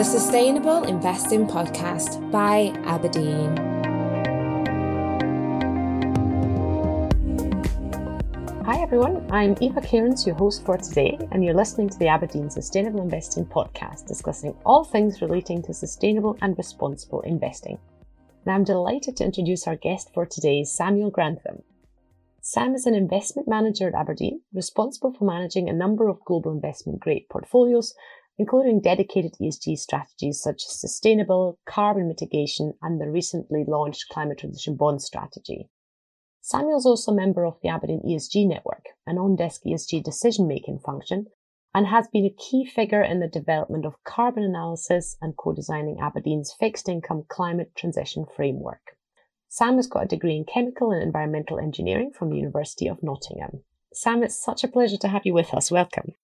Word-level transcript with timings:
the 0.00 0.04
Sustainable 0.04 0.84
Investing 0.84 1.46
Podcast 1.46 2.30
by 2.30 2.72
abrdn. 2.86 3.54
Hi 8.64 8.80
everyone, 8.80 9.30
I'm 9.30 9.56
Eva 9.60 9.82
Cairns, 9.82 10.26
your 10.26 10.36
host 10.36 10.64
for 10.64 10.78
today, 10.78 11.18
and 11.32 11.44
you're 11.44 11.52
listening 11.52 11.90
to 11.90 11.98
the 11.98 12.06
abrdn 12.06 12.50
Sustainable 12.50 13.02
Investing 13.02 13.44
Podcast, 13.44 14.06
discussing 14.06 14.56
all 14.64 14.84
things 14.84 15.20
relating 15.20 15.62
to 15.64 15.74
sustainable 15.74 16.38
and 16.40 16.56
responsible 16.56 17.20
investing. 17.20 17.78
And 18.46 18.54
I'm 18.54 18.64
delighted 18.64 19.18
to 19.18 19.24
introduce 19.24 19.66
our 19.66 19.76
guest 19.76 20.14
for 20.14 20.24
today, 20.24 20.64
Samuel 20.64 21.10
Grantham. 21.10 21.62
Sam 22.40 22.74
is 22.74 22.86
an 22.86 22.94
investment 22.94 23.46
manager 23.46 23.88
at 23.88 23.92
abrdn, 23.92 24.40
responsible 24.54 25.12
for 25.12 25.26
managing 25.26 25.68
a 25.68 25.74
number 25.74 26.08
of 26.08 26.24
global 26.24 26.52
investment 26.52 27.00
grade 27.00 27.28
portfolios 27.28 27.92
including 28.40 28.80
dedicated 28.80 29.34
ESG 29.38 29.76
strategies 29.76 30.40
such 30.40 30.64
as 30.64 30.80
sustainable, 30.80 31.58
carbon 31.68 32.08
mitigation, 32.08 32.72
and 32.80 32.98
the 32.98 33.10
recently 33.10 33.64
launched 33.68 34.08
climate 34.10 34.38
transition 34.38 34.76
bond 34.76 35.02
strategy. 35.02 35.68
Samuel 36.40 36.78
is 36.78 36.86
also 36.86 37.12
a 37.12 37.14
member 37.14 37.44
of 37.44 37.58
the 37.62 37.68
abrdn 37.68 38.02
ESG 38.02 38.48
Network, 38.48 38.86
an 39.06 39.18
on-desk 39.18 39.60
ESG 39.66 40.02
decision-making 40.02 40.78
function, 40.78 41.26
and 41.74 41.86
has 41.86 42.08
been 42.08 42.24
a 42.24 42.42
key 42.42 42.64
figure 42.64 43.02
in 43.02 43.20
the 43.20 43.28
development 43.28 43.84
of 43.84 44.02
carbon 44.04 44.42
analysis 44.42 45.18
and 45.20 45.36
co-designing 45.36 45.98
abrdn's 45.98 46.54
fixed 46.58 46.88
income 46.88 47.24
climate 47.28 47.72
transition 47.76 48.24
framework. 48.34 48.96
Sam 49.48 49.76
has 49.76 49.86
got 49.86 50.04
a 50.04 50.08
degree 50.08 50.36
in 50.36 50.46
chemical 50.46 50.92
and 50.92 51.02
environmental 51.02 51.58
engineering 51.58 52.10
from 52.10 52.30
the 52.30 52.36
University 52.36 52.86
of 52.86 53.02
Nottingham. 53.02 53.64
Sam, 53.92 54.22
it's 54.22 54.42
such 54.42 54.64
a 54.64 54.68
pleasure 54.68 54.96
to 54.96 55.08
have 55.08 55.26
you 55.26 55.34
with 55.34 55.52
us. 55.52 55.70
Welcome. 55.70 56.14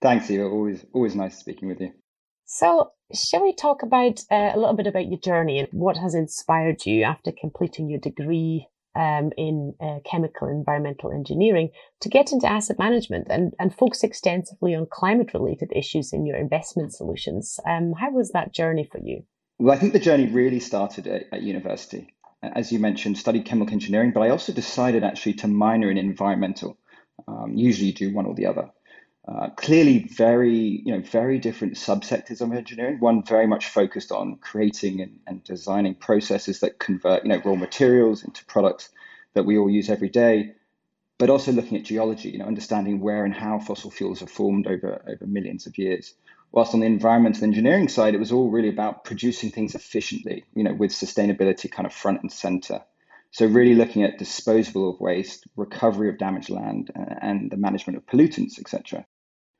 Thanks, 0.00 0.30
Eva. 0.30 0.44
Always, 0.44 0.84
always 0.92 1.14
nice 1.14 1.38
speaking 1.38 1.68
with 1.68 1.80
you. 1.80 1.92
So, 2.44 2.92
shall 3.12 3.42
we 3.42 3.54
talk 3.54 3.82
about 3.82 4.20
uh, 4.30 4.52
a 4.54 4.58
little 4.58 4.76
bit 4.76 4.86
about 4.86 5.08
your 5.08 5.18
journey 5.18 5.58
and 5.58 5.68
what 5.72 5.96
has 5.96 6.14
inspired 6.14 6.86
you 6.86 7.02
after 7.02 7.32
completing 7.32 7.88
your 7.88 7.98
degree 7.98 8.68
um, 8.94 9.30
in 9.36 9.74
uh, 9.80 9.98
chemical 10.04 10.48
environmental 10.48 11.12
engineering 11.12 11.70
to 12.00 12.08
get 12.08 12.32
into 12.32 12.46
asset 12.46 12.78
management 12.78 13.26
and, 13.28 13.52
and 13.58 13.74
focus 13.74 14.04
extensively 14.04 14.74
on 14.74 14.86
climate 14.90 15.34
related 15.34 15.72
issues 15.74 16.12
in 16.12 16.24
your 16.24 16.36
investment 16.36 16.92
solutions? 16.94 17.58
Um, 17.68 17.92
how 17.98 18.10
was 18.10 18.30
that 18.30 18.54
journey 18.54 18.88
for 18.90 19.00
you? 19.02 19.24
Well, 19.58 19.74
I 19.74 19.78
think 19.78 19.92
the 19.92 19.98
journey 19.98 20.26
really 20.26 20.60
started 20.60 21.06
at, 21.06 21.24
at 21.32 21.42
university. 21.42 22.14
As 22.42 22.70
you 22.70 22.78
mentioned, 22.78 23.18
studied 23.18 23.44
chemical 23.44 23.72
engineering, 23.72 24.12
but 24.12 24.20
I 24.20 24.28
also 24.28 24.52
decided 24.52 25.02
actually 25.02 25.34
to 25.34 25.48
minor 25.48 25.90
in 25.90 25.98
environmental. 25.98 26.78
Um, 27.26 27.54
usually, 27.54 27.88
you 27.88 27.94
do 27.94 28.14
one 28.14 28.26
or 28.26 28.34
the 28.34 28.46
other. 28.46 28.70
Uh, 29.28 29.48
clearly 29.50 30.04
very 30.04 30.80
you 30.84 30.92
know 30.92 31.00
very 31.00 31.36
different 31.36 31.74
subsectors 31.74 32.40
of 32.40 32.52
engineering. 32.52 33.00
One 33.00 33.24
very 33.24 33.48
much 33.48 33.66
focused 33.66 34.12
on 34.12 34.36
creating 34.36 35.00
and, 35.00 35.18
and, 35.26 35.42
designing 35.42 35.96
processes 35.96 36.60
that 36.60 36.78
convert 36.78 37.24
you 37.24 37.30
know 37.30 37.42
raw 37.44 37.56
materials 37.56 38.22
into 38.22 38.44
products 38.44 38.88
that 39.34 39.42
we 39.42 39.58
all 39.58 39.68
use 39.68 39.90
every 39.90 40.10
day 40.10 40.54
but 41.18 41.28
also 41.28 41.50
looking 41.50 41.76
at 41.76 41.82
geology 41.82 42.30
you 42.30 42.38
know 42.38 42.44
understanding 42.44 43.00
where 43.00 43.24
and 43.24 43.34
how 43.34 43.58
fossil 43.58 43.90
fuels 43.90 44.22
are 44.22 44.28
formed 44.28 44.68
over 44.68 45.02
over 45.08 45.26
millions 45.26 45.66
of 45.66 45.76
years. 45.76 46.14
Whilst 46.52 46.72
on 46.72 46.78
the 46.78 46.86
environmental 46.86 47.42
engineering 47.42 47.88
side 47.88 48.14
it 48.14 48.20
was 48.20 48.30
all 48.30 48.48
really 48.48 48.68
about 48.68 49.02
producing 49.02 49.50
things 49.50 49.74
efficiently 49.74 50.44
you 50.54 50.62
know 50.62 50.72
with 50.72 50.92
sustainability 50.92 51.68
kind 51.68 51.86
of 51.86 51.92
front 51.92 52.22
and 52.22 52.30
center. 52.30 52.84
So 53.32 53.46
really 53.46 53.74
looking 53.74 54.04
at 54.04 54.18
disposal 54.18 54.88
of 54.88 55.00
waste 55.00 55.48
recovery 55.56 56.10
of 56.10 56.16
damaged 56.16 56.48
land 56.48 56.92
uh, 56.94 57.16
and 57.20 57.50
the 57.50 57.56
management 57.56 57.96
of 57.96 58.06
pollutants 58.06 58.60
etc 58.60 59.04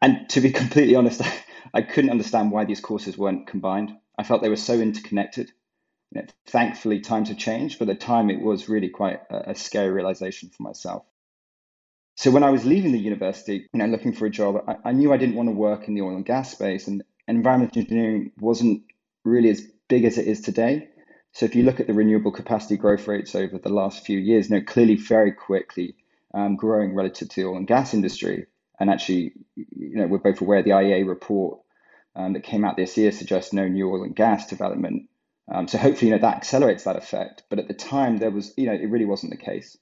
and 0.00 0.28
to 0.30 0.40
be 0.40 0.50
completely 0.62 0.94
honest, 0.94 1.22
I 1.74 1.82
couldn't 1.82 2.10
understand 2.10 2.50
why 2.50 2.64
these 2.64 2.80
courses 2.80 3.18
weren't 3.18 3.46
combined. 3.46 3.96
I 4.18 4.22
felt 4.22 4.42
they 4.42 4.48
were 4.48 4.56
so 4.56 4.74
interconnected. 4.74 5.50
You 6.12 6.22
know, 6.22 6.26
thankfully, 6.46 7.00
times 7.00 7.28
have 7.28 7.38
changed, 7.38 7.78
but 7.78 7.88
at 7.88 7.98
the 7.98 8.06
time 8.06 8.30
it 8.30 8.40
was 8.40 8.68
really 8.68 8.88
quite 8.88 9.20
a, 9.30 9.50
a 9.50 9.54
scary 9.54 9.90
realization 9.90 10.50
for 10.50 10.62
myself. 10.62 11.04
So 12.14 12.30
when 12.30 12.44
I 12.44 12.50
was 12.50 12.64
leaving 12.64 12.92
the 12.92 12.98
university, 12.98 13.68
you 13.72 13.78
know, 13.78 13.86
looking 13.86 14.12
for 14.12 14.24
a 14.24 14.30
job, 14.30 14.64
I, 14.66 14.76
I 14.86 14.92
knew 14.92 15.12
I 15.12 15.18
didn't 15.18 15.34
want 15.34 15.48
to 15.48 15.54
work 15.54 15.86
in 15.86 15.94
the 15.94 16.00
oil 16.00 16.16
and 16.16 16.24
gas 16.24 16.50
space, 16.50 16.88
and 16.88 17.02
environmental 17.28 17.80
engineering 17.82 18.32
wasn't 18.40 18.84
really 19.24 19.50
as 19.50 19.60
big 19.88 20.04
as 20.04 20.16
it 20.16 20.26
is 20.26 20.40
today. 20.40 20.88
So 21.32 21.44
if 21.44 21.54
you 21.54 21.64
look 21.64 21.80
at 21.80 21.86
the 21.86 21.92
renewable 21.92 22.32
capacity 22.32 22.78
growth 22.78 23.06
rates 23.06 23.34
over 23.34 23.58
the 23.58 23.68
last 23.68 24.06
few 24.06 24.18
years, 24.18 24.48
you 24.48 24.56
know, 24.56 24.64
clearly 24.64 24.94
very 24.94 25.32
quickly 25.32 25.96
um, 26.32 26.56
growing 26.56 26.94
relative 26.94 27.28
to 27.28 27.42
the 27.42 27.48
oil 27.48 27.56
and 27.58 27.66
gas 27.66 27.92
industry. 27.92 28.46
And 28.78 28.90
actually, 28.90 29.32
you 29.54 29.96
know, 29.96 30.06
we're 30.06 30.18
both 30.18 30.40
aware 30.40 30.62
the 30.62 30.70
IEA 30.70 31.06
report 31.06 31.60
um, 32.14 32.32
that 32.32 32.42
came 32.42 32.64
out 32.64 32.76
this 32.76 32.96
year 32.96 33.12
suggests 33.12 33.52
no 33.52 33.68
new 33.68 33.90
oil 33.90 34.02
and 34.02 34.16
gas 34.16 34.46
development. 34.46 35.08
Um, 35.52 35.68
so 35.68 35.78
hopefully, 35.78 36.10
you 36.10 36.16
know, 36.16 36.22
that 36.22 36.36
accelerates 36.36 36.84
that 36.84 36.96
effect. 36.96 37.44
But 37.48 37.58
at 37.58 37.68
the 37.68 37.74
time, 37.74 38.18
there 38.18 38.30
was, 38.30 38.52
you 38.56 38.66
know, 38.66 38.72
it 38.72 38.90
really 38.90 39.04
wasn't 39.04 39.32
the 39.32 39.38
case. 39.38 39.76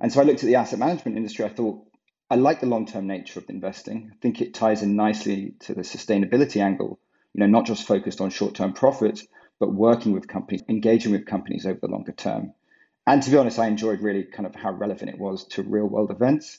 And 0.00 0.12
so 0.12 0.20
I 0.20 0.24
looked 0.24 0.42
at 0.42 0.46
the 0.46 0.56
asset 0.56 0.78
management 0.78 1.16
industry. 1.16 1.44
I 1.44 1.48
thought 1.48 1.84
I 2.30 2.36
like 2.36 2.60
the 2.60 2.66
long-term 2.66 3.06
nature 3.06 3.40
of 3.40 3.50
investing. 3.50 4.10
I 4.12 4.16
think 4.20 4.40
it 4.40 4.54
ties 4.54 4.82
in 4.82 4.96
nicely 4.96 5.54
to 5.60 5.74
the 5.74 5.82
sustainability 5.82 6.60
angle. 6.62 6.98
You 7.34 7.40
know, 7.40 7.46
not 7.46 7.66
just 7.66 7.86
focused 7.86 8.20
on 8.20 8.30
short-term 8.30 8.72
profits, 8.74 9.26
but 9.58 9.72
working 9.72 10.12
with 10.12 10.28
companies, 10.28 10.62
engaging 10.68 11.12
with 11.12 11.26
companies 11.26 11.66
over 11.66 11.78
the 11.80 11.88
longer 11.88 12.12
term. 12.12 12.52
And 13.06 13.22
to 13.22 13.30
be 13.30 13.36
honest, 13.36 13.58
I 13.58 13.66
enjoyed 13.66 14.00
really 14.00 14.24
kind 14.24 14.46
of 14.46 14.54
how 14.54 14.72
relevant 14.72 15.10
it 15.10 15.18
was 15.18 15.46
to 15.48 15.62
real-world 15.62 16.10
events 16.10 16.58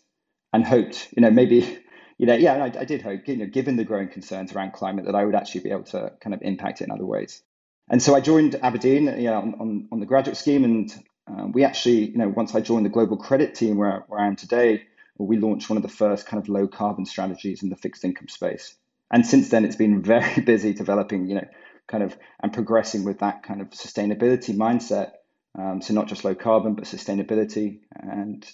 and 0.53 0.65
hoped, 0.65 1.09
you 1.15 1.21
know, 1.21 1.31
maybe, 1.31 1.79
you 2.17 2.25
know, 2.25 2.35
yeah, 2.35 2.63
I, 2.63 2.81
I 2.81 2.85
did 2.85 3.01
hope, 3.01 3.27
you 3.27 3.37
know, 3.37 3.47
given 3.47 3.75
the 3.75 3.83
growing 3.83 4.07
concerns 4.07 4.53
around 4.53 4.73
climate, 4.73 5.05
that 5.05 5.15
I 5.15 5.25
would 5.25 5.35
actually 5.35 5.61
be 5.61 5.71
able 5.71 5.83
to 5.85 6.13
kind 6.21 6.33
of 6.33 6.41
impact 6.41 6.81
it 6.81 6.85
in 6.85 6.91
other 6.91 7.05
ways. 7.05 7.41
And 7.89 8.01
so 8.01 8.15
I 8.15 8.21
joined 8.21 8.53
abrdn, 8.53 9.17
you 9.17 9.25
know, 9.25 9.39
on, 9.39 9.55
on, 9.59 9.87
on 9.91 9.99
the 9.99 10.05
graduate 10.05 10.37
scheme, 10.37 10.63
and 10.63 11.03
uh, 11.27 11.47
we 11.51 11.63
actually, 11.63 12.11
you 12.11 12.17
know, 12.17 12.29
once 12.29 12.55
I 12.55 12.61
joined 12.61 12.85
the 12.85 12.89
global 12.89 13.17
credit 13.17 13.55
team 13.55 13.77
where, 13.77 14.05
where 14.07 14.19
I 14.19 14.27
am 14.27 14.35
today, 14.35 14.83
we 15.17 15.37
launched 15.37 15.69
one 15.69 15.77
of 15.77 15.83
the 15.83 15.89
first 15.89 16.25
kind 16.25 16.41
of 16.41 16.49
low 16.49 16.67
carbon 16.67 17.05
strategies 17.05 17.63
in 17.63 17.69
the 17.69 17.75
fixed 17.75 18.03
income 18.03 18.27
space. 18.27 18.75
And 19.11 19.25
since 19.25 19.49
then, 19.49 19.65
it's 19.65 19.75
been 19.75 20.01
very 20.15 20.41
busy 20.41 20.73
developing, 20.73 21.27
you 21.27 21.35
know, 21.35 21.47
kind 21.87 22.03
of 22.03 22.17
and 22.41 22.53
progressing 22.53 23.03
with 23.03 23.19
that 23.19 23.43
kind 23.43 23.61
of 23.61 23.69
sustainability 23.71 24.55
mindset. 24.55 25.11
Um, 25.57 25.81
so 25.81 25.93
not 25.93 26.07
just 26.07 26.23
low 26.23 26.33
carbon, 26.33 26.73
but 26.73 26.85
sustainability. 26.85 27.81
And 27.95 28.45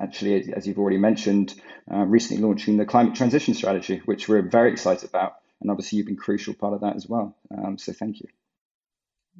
actually, 0.00 0.52
as 0.52 0.66
you've 0.66 0.78
already 0.78 0.98
mentioned, 0.98 1.54
uh, 1.92 2.04
recently 2.04 2.42
launching 2.42 2.76
the 2.76 2.86
climate 2.86 3.14
transition 3.14 3.54
strategy, 3.54 4.02
which 4.04 4.28
we're 4.28 4.42
very 4.42 4.72
excited 4.72 5.08
about. 5.08 5.34
And 5.60 5.70
obviously, 5.70 5.98
you've 5.98 6.06
been 6.06 6.16
crucial 6.16 6.54
part 6.54 6.74
of 6.74 6.80
that 6.80 6.96
as 6.96 7.06
well. 7.06 7.36
Um, 7.56 7.76
so 7.76 7.92
thank 7.92 8.20
you. 8.20 8.28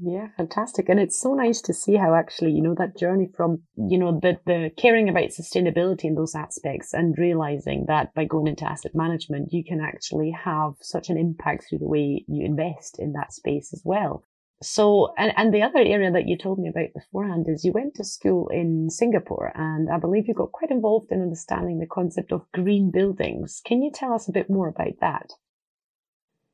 Yeah, 0.03 0.29
fantastic. 0.37 0.89
And 0.89 0.99
it's 0.99 1.21
so 1.21 1.35
nice 1.35 1.61
to 1.63 1.75
see 1.75 1.97
how 1.97 2.15
actually, 2.15 2.53
you 2.53 2.63
know, 2.63 2.75
that 2.75 2.97
journey 2.97 3.29
from, 3.37 3.63
you 3.77 3.99
know, 3.99 4.19
the, 4.21 4.39
the 4.47 4.71
caring 4.77 5.09
about 5.09 5.31
sustainability 5.31 6.05
in 6.05 6.15
those 6.15 6.35
aspects 6.35 6.95
and 6.95 7.19
realizing 7.19 7.85
that 7.89 8.15
by 8.15 8.25
going 8.25 8.47
into 8.47 8.65
asset 8.65 8.93
management, 8.95 9.53
you 9.53 9.63
can 9.63 9.81
actually 9.81 10.31
have 10.31 10.75
such 10.81 11.11
an 11.11 11.19
impact 11.19 11.67
through 11.69 11.81
the 11.81 11.89
way 11.89 12.25
you 12.29 12.47
invest 12.47 12.99
in 12.99 13.13
that 13.13 13.33
space 13.33 13.73
as 13.75 13.83
well. 13.85 14.25
So, 14.63 15.15
and, 15.17 15.33
and 15.37 15.55
the 15.55 15.63
other 15.63 15.79
area 15.79 16.11
that 16.13 16.29
you 16.29 16.37
told 16.37 16.59
me 16.59 16.69
about 16.69 16.93
beforehand 16.95 17.47
is 17.49 17.65
you 17.65 17.73
went 17.73 17.95
to 17.95 18.05
school 18.05 18.49
in 18.49 18.91
Singapore, 18.91 19.51
and 19.55 19.89
I 19.91 19.99
believe 19.99 20.29
you 20.29 20.35
got 20.35 20.53
quite 20.53 20.71
involved 20.71 21.11
in 21.11 21.23
understanding 21.23 21.79
the 21.79 21.87
concept 21.87 22.31
of 22.31 22.51
green 22.53 22.91
buildings. 22.91 23.63
Can 23.65 23.83
you 23.83 23.91
tell 23.91 24.13
us 24.13 24.29
a 24.29 24.33
bit 24.33 24.51
more 24.51 24.69
about 24.69 25.01
that? 25.01 25.31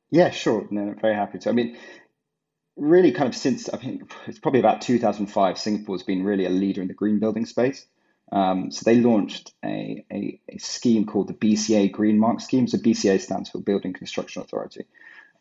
Yeah, 0.09 0.29
sure. 0.29 0.65
No, 0.71 0.81
I'm 0.81 0.99
very 0.99 1.15
happy 1.15 1.39
to. 1.39 1.49
I 1.49 1.51
mean, 1.51 1.77
really, 2.77 3.11
kind 3.11 3.27
of 3.27 3.35
since 3.35 3.67
I 3.67 3.77
think 3.77 4.09
it's 4.25 4.39
probably 4.39 4.61
about 4.61 4.81
2005, 4.81 5.57
Singapore 5.57 5.95
has 5.95 6.03
been 6.03 6.23
really 6.23 6.45
a 6.45 6.49
leader 6.49 6.81
in 6.81 6.87
the 6.87 6.93
green 6.93 7.19
building 7.19 7.45
space. 7.45 7.85
Um, 8.31 8.71
so 8.71 8.83
they 8.85 8.99
launched 8.99 9.53
a, 9.63 10.05
a, 10.11 10.39
a, 10.49 10.57
scheme 10.57 11.05
called 11.05 11.29
the 11.29 11.33
BCA 11.33 11.91
Green 11.91 12.19
Mark 12.19 12.41
Scheme. 12.41 12.67
So 12.67 12.77
BCA 12.77 13.21
stands 13.21 13.49
for 13.49 13.59
Building 13.59 13.93
Construction 13.93 14.41
Authority. 14.41 14.85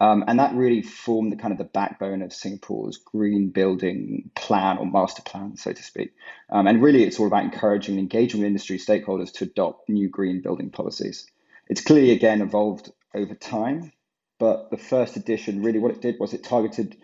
Um, 0.01 0.25
and 0.27 0.39
that 0.39 0.55
really 0.55 0.83
formed 0.83 1.33
the 1.33 1.37
kind 1.37 1.53
of 1.53 1.59
the 1.59 1.65
backbone 1.65 2.23
of 2.23 2.33
Singapore's 2.33 2.99
green 2.99 3.49
building 3.49 4.31
plan 4.35 4.79
or 4.79 4.87
master 4.87 5.23
plan, 5.23 5.57
so 5.57 5.73
to 5.73 5.83
speak. 5.83 6.13
Um, 6.51 6.67
and 6.67 6.83
really, 6.83 7.05
it's 7.05 7.19
all 7.19 7.27
about 7.27 7.45
encouraging 7.45 7.95
and 7.95 8.01
engaging 8.01 8.41
with 8.41 8.47
industry 8.47 8.79
stakeholders 8.79 9.33
to 9.35 9.45
adopt 9.45 9.89
new 9.89 10.09
green 10.09 10.43
building 10.43 10.71
policies. 10.71 11.27
It's 11.69 11.83
clearly, 11.83 12.13
again, 12.13 12.43
evolved 12.43 12.93
over 13.15 13.35
time, 13.35 13.93
but 14.39 14.71
the 14.71 14.77
first 14.77 15.17
edition 15.17 15.63
really 15.63 15.79
what 15.79 15.93
it 15.93 16.03
did 16.03 16.17
was 16.21 16.35
it 16.35 16.45
targeted 16.45 16.97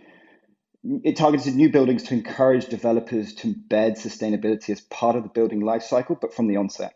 it 0.85 1.17
targeted 1.17 1.55
new 1.55 1.71
buildings 1.71 2.03
to 2.03 2.15
encourage 2.15 2.67
developers 2.67 3.35
to 3.35 3.55
embed 3.55 3.93
sustainability 3.93 4.71
as 4.71 4.81
part 4.81 5.15
of 5.15 5.23
the 5.23 5.29
building 5.29 5.61
life 5.61 5.85
cycle, 5.85 6.19
but 6.21 6.35
from 6.35 6.49
the 6.49 6.57
onset. 6.57 6.95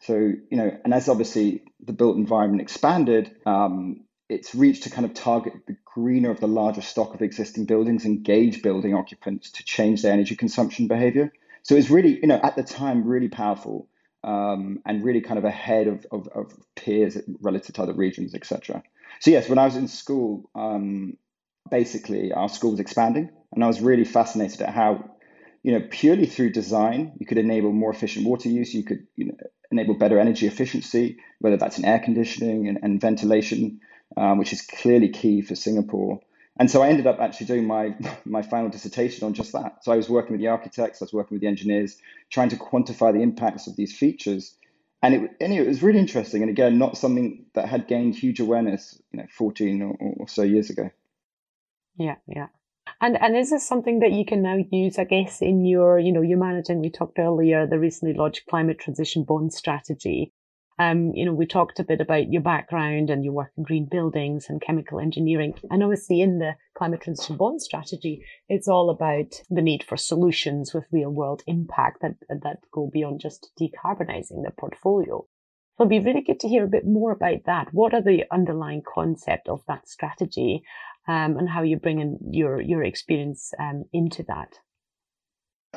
So, 0.00 0.14
you 0.14 0.56
know, 0.56 0.76
and 0.84 0.92
as 0.92 1.08
obviously 1.08 1.62
the 1.78 1.92
built 1.92 2.16
environment 2.16 2.62
expanded, 2.62 3.36
um, 3.46 4.00
its 4.30 4.54
reached 4.54 4.84
to 4.84 4.90
kind 4.90 5.04
of 5.04 5.12
target 5.12 5.54
the 5.66 5.76
greener 5.84 6.30
of 6.30 6.40
the 6.40 6.48
larger 6.48 6.82
stock 6.82 7.14
of 7.14 7.22
existing 7.22 7.64
buildings, 7.64 8.04
engage 8.04 8.62
building 8.62 8.94
occupants 8.94 9.50
to 9.50 9.64
change 9.64 10.02
their 10.02 10.12
energy 10.12 10.36
consumption 10.36 10.86
behavior. 10.86 11.32
So 11.62 11.74
it's 11.74 11.90
really, 11.90 12.20
you 12.20 12.26
know, 12.26 12.40
at 12.42 12.56
the 12.56 12.62
time, 12.62 13.04
really 13.04 13.28
powerful 13.28 13.88
um, 14.22 14.80
and 14.86 15.04
really 15.04 15.20
kind 15.20 15.38
of 15.38 15.44
ahead 15.44 15.88
of, 15.88 16.06
of, 16.12 16.28
of, 16.28 16.52
peers 16.76 17.18
relative 17.40 17.74
to 17.74 17.82
other 17.82 17.94
regions, 17.94 18.34
etc. 18.34 18.82
So 19.18 19.30
yes, 19.30 19.48
when 19.48 19.58
I 19.58 19.64
was 19.64 19.76
in 19.76 19.88
school, 19.88 20.48
um, 20.54 21.16
basically 21.70 22.32
our 22.32 22.48
school 22.48 22.72
was 22.72 22.80
expanding, 22.80 23.30
and 23.52 23.64
I 23.64 23.66
was 23.66 23.80
really 23.80 24.04
fascinated 24.04 24.62
at 24.62 24.74
how, 24.74 25.10
you 25.62 25.72
know, 25.72 25.86
purely 25.90 26.26
through 26.26 26.52
design, 26.52 27.12
you 27.18 27.26
could 27.26 27.38
enable 27.38 27.72
more 27.72 27.90
efficient 27.90 28.26
water 28.26 28.48
use. 28.48 28.72
You 28.74 28.84
could, 28.84 29.06
you 29.16 29.26
know, 29.26 29.36
enable 29.70 29.94
better 29.94 30.18
energy 30.18 30.46
efficiency, 30.46 31.18
whether 31.38 31.56
that's 31.56 31.78
in 31.78 31.84
air 31.84 31.98
conditioning 31.98 32.68
and, 32.68 32.78
and 32.82 33.00
ventilation, 33.00 33.80
um, 34.16 34.38
which 34.38 34.52
is 34.52 34.62
clearly 34.62 35.08
key 35.08 35.42
for 35.42 35.54
Singapore. 35.54 36.20
And 36.58 36.70
so 36.70 36.82
I 36.82 36.88
ended 36.88 37.06
up 37.06 37.20
actually 37.20 37.46
doing 37.46 37.66
my 37.66 37.96
my 38.24 38.42
final 38.42 38.68
dissertation 38.68 39.26
on 39.26 39.34
just 39.34 39.52
that. 39.52 39.84
So 39.84 39.92
I 39.92 39.96
was 39.96 40.08
working 40.08 40.32
with 40.32 40.40
the 40.40 40.48
architects, 40.48 41.00
I 41.00 41.06
was 41.06 41.12
working 41.12 41.36
with 41.36 41.42
the 41.42 41.48
engineers, 41.48 41.96
trying 42.30 42.50
to 42.50 42.56
quantify 42.56 43.12
the 43.12 43.22
impacts 43.22 43.66
of 43.66 43.76
these 43.76 43.96
features. 43.96 44.56
And 45.02 45.14
it, 45.14 45.30
anyway, 45.40 45.64
it 45.64 45.68
was 45.68 45.82
really 45.82 45.98
interesting. 45.98 46.42
And 46.42 46.50
again, 46.50 46.76
not 46.76 46.98
something 46.98 47.46
that 47.54 47.68
had 47.68 47.88
gained 47.88 48.14
huge 48.14 48.38
awareness, 48.38 49.00
you 49.12 49.20
know, 49.20 49.26
14 49.30 49.80
or, 49.80 49.96
or 50.18 50.28
so 50.28 50.42
years 50.42 50.68
ago. 50.68 50.90
Yeah, 51.96 52.16
yeah. 52.26 52.48
And 53.00 53.16
and 53.20 53.36
is 53.36 53.50
this 53.50 53.66
something 53.66 54.00
that 54.00 54.12
you 54.12 54.26
can 54.26 54.42
now 54.42 54.56
use, 54.70 54.98
I 54.98 55.04
guess, 55.04 55.40
in 55.40 55.64
your, 55.64 55.98
you 55.98 56.12
know, 56.12 56.20
you're 56.20 56.38
managing, 56.38 56.80
we 56.80 56.90
talked 56.90 57.18
earlier, 57.18 57.66
the 57.66 57.78
recently 57.78 58.14
launched 58.14 58.46
climate 58.46 58.78
transition 58.78 59.24
bond 59.24 59.54
strategy. 59.54 60.32
Um, 60.80 61.12
you 61.14 61.26
know, 61.26 61.34
we 61.34 61.44
talked 61.44 61.78
a 61.78 61.84
bit 61.84 62.00
about 62.00 62.32
your 62.32 62.40
background 62.40 63.10
and 63.10 63.22
your 63.22 63.34
work 63.34 63.52
in 63.58 63.64
green 63.64 63.86
buildings 63.90 64.46
and 64.48 64.62
chemical 64.62 64.98
engineering. 64.98 65.52
And 65.70 65.82
obviously 65.82 66.22
in 66.22 66.38
the 66.38 66.52
climate 66.74 67.02
transition 67.02 67.36
bond 67.36 67.60
strategy, 67.60 68.24
it's 68.48 68.66
all 68.66 68.88
about 68.88 69.42
the 69.50 69.60
need 69.60 69.84
for 69.84 69.98
solutions 69.98 70.72
with 70.72 70.84
real 70.90 71.10
world 71.10 71.42
impact 71.46 72.00
that, 72.00 72.14
that 72.30 72.60
go 72.72 72.88
beyond 72.90 73.20
just 73.20 73.50
decarbonizing 73.60 74.42
the 74.42 74.52
portfolio. 74.58 75.26
So 75.76 75.84
it'd 75.84 75.90
be 75.90 76.00
really 76.00 76.22
good 76.22 76.40
to 76.40 76.48
hear 76.48 76.64
a 76.64 76.68
bit 76.68 76.86
more 76.86 77.12
about 77.12 77.44
that. 77.44 77.68
What 77.72 77.92
are 77.92 78.02
the 78.02 78.24
underlying 78.32 78.82
concept 78.82 79.48
of 79.48 79.62
that 79.68 79.86
strategy 79.86 80.62
um, 81.10 81.36
and 81.38 81.48
how 81.48 81.62
you're 81.62 81.80
bringing 81.80 82.18
your 82.30 82.60
your 82.60 82.84
experience 82.84 83.52
um, 83.58 83.84
into 83.92 84.22
that. 84.24 84.54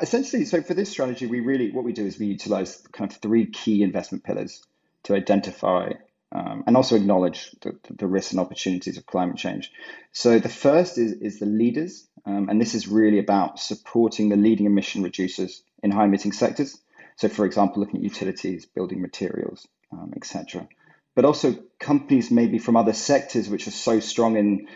Essentially, 0.00 0.44
so 0.44 0.62
for 0.62 0.74
this 0.74 0.90
strategy, 0.90 1.26
we 1.26 1.40
really 1.40 1.70
what 1.70 1.84
we 1.84 1.92
do 1.92 2.06
is 2.06 2.18
we 2.18 2.26
utilize 2.26 2.82
kind 2.92 3.10
of 3.10 3.16
three 3.18 3.50
key 3.50 3.82
investment 3.82 4.24
pillars 4.24 4.62
to 5.04 5.14
identify 5.14 5.92
um, 6.32 6.64
and 6.66 6.76
also 6.76 6.96
acknowledge 6.96 7.50
the, 7.62 7.78
the, 7.96 8.08
risks 8.08 8.32
and 8.32 8.40
opportunities 8.40 8.98
of 8.98 9.06
climate 9.06 9.36
change. 9.36 9.70
So 10.10 10.40
the 10.40 10.48
first 10.48 10.98
is, 10.98 11.12
is 11.12 11.38
the 11.38 11.46
leaders, 11.46 12.08
um, 12.26 12.48
and 12.48 12.60
this 12.60 12.74
is 12.74 12.88
really 12.88 13.20
about 13.20 13.60
supporting 13.60 14.30
the 14.30 14.36
leading 14.36 14.66
emission 14.66 15.04
reducers 15.04 15.60
in 15.82 15.92
high 15.92 16.06
emitting 16.06 16.32
sectors. 16.32 16.76
So, 17.16 17.28
for 17.28 17.46
example, 17.46 17.80
looking 17.80 18.00
at 18.00 18.02
utilities, 18.02 18.66
building 18.66 19.00
materials, 19.00 19.68
um, 19.92 20.12
etc. 20.16 20.66
But 21.14 21.24
also 21.24 21.54
companies 21.78 22.32
maybe 22.32 22.58
from 22.58 22.76
other 22.76 22.94
sectors 22.94 23.48
which 23.48 23.68
are 23.68 23.72
so 23.72 24.00
strong 24.00 24.36
in 24.36 24.66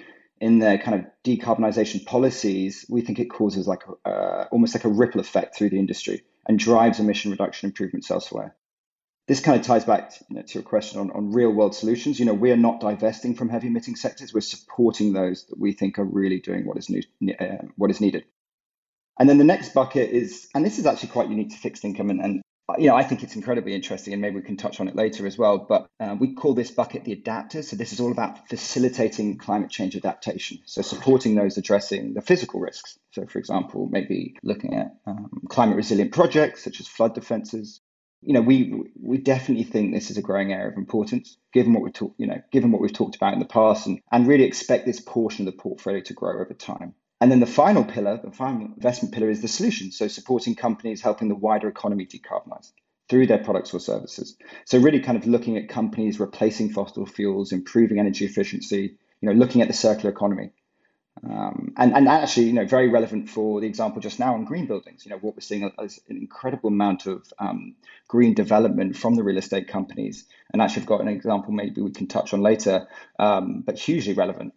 in 0.41 0.61
their 0.61 0.79
kind 0.79 1.01
of 1.01 1.07
decarbonization 1.25 2.07
policies, 2.07 2.87
we 2.89 3.01
think 3.01 3.19
it 3.19 3.25
causes 3.25 3.67
like 3.67 3.83
uh, 4.05 4.45
almost 4.53 4.73
like 4.73 4.85
a 4.85 4.89
ripple 4.89 5.21
effect 5.21 5.57
through 5.57 5.71
the 5.71 5.81
industry 5.81 6.23
and 6.47 6.61
drives 6.61 7.01
emission 7.01 7.33
reduction 7.33 7.71
improvements 7.71 8.09
elsewhere. 8.09 8.55
This 9.29 9.41
kind 9.41 9.61
of 9.61 9.65
ties 9.65 9.85
back 9.85 10.11
to, 10.11 10.25
you 10.29 10.37
know, 10.37 10.43
to 10.43 10.55
your 10.55 10.63
question 10.63 11.01
on, 11.01 11.11
on 11.11 11.33
real 11.33 11.51
world 11.51 11.75
solutions. 11.75 12.19
You 12.19 12.27
know, 12.27 12.35
we 12.35 12.51
are 12.51 12.57
not 12.57 12.81
divesting 12.81 13.35
from 13.35 13.51
heavy 13.51 13.69
emitting 13.69 13.95
sectors. 13.95 14.33
We're 14.33 14.41
supporting 14.41 15.13
those 15.13 15.45
that 15.47 15.59
we 15.61 15.73
think 15.73 15.99
are 15.99 16.05
really 16.05 16.41
doing 16.41 16.67
what 16.67 16.79
is 16.79 16.89
new, 16.89 17.03
uh, 17.39 17.67
what 17.77 17.91
is 17.91 18.01
needed. 18.01 18.25
And 19.21 19.29
then 19.29 19.39
the 19.39 19.45
next 19.45 19.75
bucket 19.75 20.11
is, 20.11 20.49
and 20.55 20.65
this 20.65 20.79
is 20.79 20.87
actually 20.87 21.11
quite 21.11 21.29
unique 21.29 21.51
to 21.51 21.57
fixed 21.57 21.85
income 21.85 22.09
and, 22.11 22.21
and 22.21 22.43
you 22.77 22.89
know, 22.89 22.97
I 22.97 23.03
think 23.03 23.23
it's 23.23 23.35
incredibly 23.35 23.75
interesting, 23.75 24.13
and 24.13 24.21
maybe 24.21 24.37
we 24.37 24.43
can 24.43 24.59
touch 24.59 24.79
on 24.79 24.89
it 24.89 24.95
later 24.95 25.27
as 25.27 25.39
well. 25.39 25.57
But 25.57 25.87
uh, 26.01 26.17
we 26.19 26.35
call 26.35 26.53
this 26.53 26.71
bucket 26.71 27.05
the 27.05 27.13
adapter. 27.13 27.63
So 27.63 27.77
this 27.77 27.95
is 27.95 28.01
all 28.01 28.13
about 28.13 28.47
facilitating 28.49 29.39
climate 29.39 29.71
change 29.71 29.97
adaptation. 29.97 30.59
So 30.67 30.83
supporting 30.83 31.35
those 31.35 31.57
addressing 31.57 32.13
the 32.13 32.21
physical 32.21 32.61
risks. 32.61 32.99
So, 33.13 33.27
for 33.27 33.39
example, 33.39 33.89
maybe 33.91 34.37
looking 34.43 34.75
at 34.75 34.97
um, 35.07 35.31
climate 35.49 35.77
resilient 35.77 36.13
projects 36.13 36.63
such 36.63 36.81
as 36.81 36.87
flood 36.87 37.15
defences. 37.15 37.81
You 38.23 38.35
know, 38.35 38.41
we 38.41 38.83
we 39.01 39.19
definitely 39.19 39.65
think 39.65 39.93
this 39.93 40.11
is 40.11 40.17
a 40.17 40.23
growing 40.23 40.53
area 40.53 40.71
of 40.71 40.77
importance, 40.77 41.37
given 41.53 41.73
what 41.73 41.83
we 41.83 41.93
talk, 41.93 42.15
you 42.19 42.27
know, 42.27 42.43
given 42.51 42.73
what 42.73 42.81
we've 42.81 42.93
talked 42.93 43.17
about 43.17 43.33
in 43.33 43.39
the 43.39 43.45
past, 43.45 43.87
and 43.87 44.01
and 44.11 44.27
really 44.27 44.45
expect 44.45 44.87
this 44.87 45.01
portion 45.01 45.47
of 45.47 45.55
the 45.55 45.61
portfolio 45.61 46.01
to 46.01 46.15
grow 46.15 46.41
over 46.41 46.55
time. 46.55 46.95
And 47.21 47.31
then 47.31 47.41
the 47.41 47.47
final 47.47 47.85
pillar, 47.85 48.21
the 48.23 48.31
final 48.31 48.67
investment 48.67 49.13
pillar 49.15 49.31
is 49.31 49.43
the 49.43 49.49
solution. 49.49 49.91
So 49.91 50.07
supporting 50.09 50.55
companies 50.55 51.01
helping 51.01 51.29
the 51.29 51.35
wider 51.35 51.69
economy 51.69 52.07
decarbonize 52.07 52.71
through 53.09 53.27
their 53.27 53.39
products 53.39 53.75
or 53.75 53.81
services. 53.81 54.37
So 54.67 54.79
really 54.79 55.01
kind 55.01 55.19
of 55.19 55.27
looking 55.27 55.57
at 55.57 55.69
companies 55.69 56.21
replacing 56.21 56.71
fossil 56.71 57.07
fuels, 57.07 57.53
improving 57.53 57.99
energy 57.99 58.25
efficiency, 58.25 58.97
you 59.21 59.29
know, 59.29 59.33
looking 59.33 59.63
at 59.63 59.69
the 59.69 59.75
circular 59.75 60.11
economy. 60.11 60.51
Um, 61.25 61.73
and, 61.77 61.95
and 61.95 62.09
actually, 62.09 62.47
you 62.47 62.53
know, 62.53 62.67
very 62.67 62.89
relevant 62.89 63.29
for 63.29 63.61
the 63.61 63.67
example 63.67 64.01
just 64.01 64.19
now 64.19 64.35
on 64.35 64.45
green 64.45 64.67
buildings. 64.67 65.05
You 65.05 65.11
know, 65.11 65.19
what 65.19 65.35
we're 65.35 65.41
seeing 65.41 65.71
is 65.83 66.01
an 66.09 66.17
incredible 66.17 66.69
amount 66.69 67.07
of 67.07 67.25
um, 67.39 67.75
green 68.07 68.35
development 68.35 68.97
from 68.97 69.15
the 69.15 69.23
real 69.23 69.39
estate 69.39 69.69
companies. 69.69 70.27
And 70.53 70.63
actually, 70.63 70.83
I've 70.83 70.89
got 70.89 71.01
an 71.01 71.09
example 71.09 71.53
maybe 71.53 71.81
we 71.81 71.91
can 71.91 72.07
touch 72.07 72.33
on 72.33 72.43
later, 72.43 72.87
um, 73.19 73.63
but 73.67 73.79
hugely 73.79 74.15
relevant. 74.15 74.55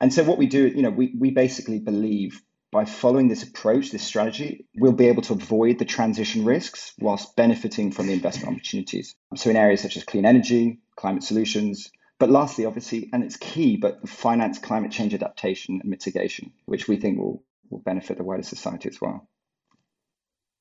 And 0.00 0.12
so 0.12 0.24
what 0.24 0.38
we 0.38 0.46
do, 0.46 0.66
you 0.66 0.82
know, 0.82 0.90
we, 0.90 1.14
we 1.18 1.30
basically 1.30 1.78
believe 1.78 2.42
by 2.72 2.86
following 2.86 3.28
this 3.28 3.42
approach, 3.42 3.90
this 3.90 4.02
strategy, 4.02 4.66
we'll 4.74 4.92
be 4.92 5.08
able 5.08 5.22
to 5.22 5.34
avoid 5.34 5.78
the 5.78 5.84
transition 5.84 6.44
risks 6.44 6.94
whilst 6.98 7.36
benefiting 7.36 7.92
from 7.92 8.06
the 8.06 8.14
investment 8.14 8.56
opportunities. 8.56 9.14
So 9.36 9.50
in 9.50 9.56
areas 9.56 9.82
such 9.82 9.96
as 9.98 10.04
clean 10.04 10.24
energy, 10.24 10.80
climate 10.96 11.22
solutions, 11.22 11.92
but 12.22 12.30
lastly, 12.30 12.66
obviously, 12.66 13.10
and 13.12 13.24
it's 13.24 13.36
key, 13.36 13.76
but 13.76 14.08
finance 14.08 14.56
climate 14.56 14.92
change 14.92 15.12
adaptation 15.12 15.80
and 15.80 15.90
mitigation, 15.90 16.52
which 16.66 16.86
we 16.86 16.94
think 16.94 17.18
will, 17.18 17.42
will 17.68 17.80
benefit 17.80 18.16
the 18.16 18.22
wider 18.22 18.44
society 18.44 18.88
as 18.88 19.00
well. 19.00 19.28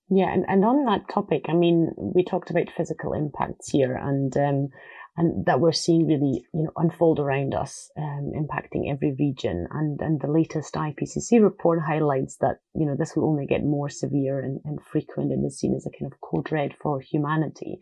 Yeah, 0.09 0.33
and, 0.33 0.43
and 0.47 0.65
on 0.65 0.85
that 0.85 1.07
topic, 1.07 1.45
I 1.49 1.53
mean, 1.53 1.91
we 1.95 2.23
talked 2.23 2.49
about 2.49 2.71
physical 2.75 3.13
impacts 3.13 3.69
here, 3.69 3.95
and 3.95 4.35
um, 4.37 4.69
and 5.15 5.45
that 5.45 5.59
we're 5.59 5.71
seeing 5.71 6.07
really, 6.07 6.43
you 6.51 6.63
know, 6.63 6.71
unfold 6.77 7.19
around 7.19 7.53
us, 7.53 7.91
um, 7.95 8.31
impacting 8.35 8.91
every 8.91 9.15
region. 9.19 9.67
And 9.69 10.01
and 10.01 10.19
the 10.19 10.31
latest 10.31 10.73
IPCC 10.73 11.43
report 11.43 11.77
highlights 11.87 12.37
that 12.37 12.57
you 12.73 12.87
know 12.87 12.95
this 12.97 13.15
will 13.15 13.29
only 13.29 13.45
get 13.45 13.63
more 13.63 13.87
severe 13.87 14.39
and, 14.39 14.61
and 14.65 14.79
frequent, 14.81 15.31
and 15.31 15.45
is 15.45 15.59
seen 15.59 15.75
as 15.75 15.85
a 15.85 15.91
kind 15.91 16.11
of 16.11 16.19
code 16.21 16.51
red 16.51 16.73
for 16.81 16.99
humanity. 17.01 17.81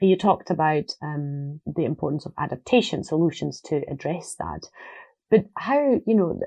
You 0.00 0.16
talked 0.16 0.50
about 0.50 0.94
um, 1.02 1.60
the 1.66 1.84
importance 1.84 2.24
of 2.24 2.32
adaptation 2.38 3.02
solutions 3.02 3.60
to 3.62 3.82
address 3.90 4.36
that. 4.38 4.68
But 5.30 5.46
how, 5.56 6.00
you 6.06 6.14
know, 6.14 6.40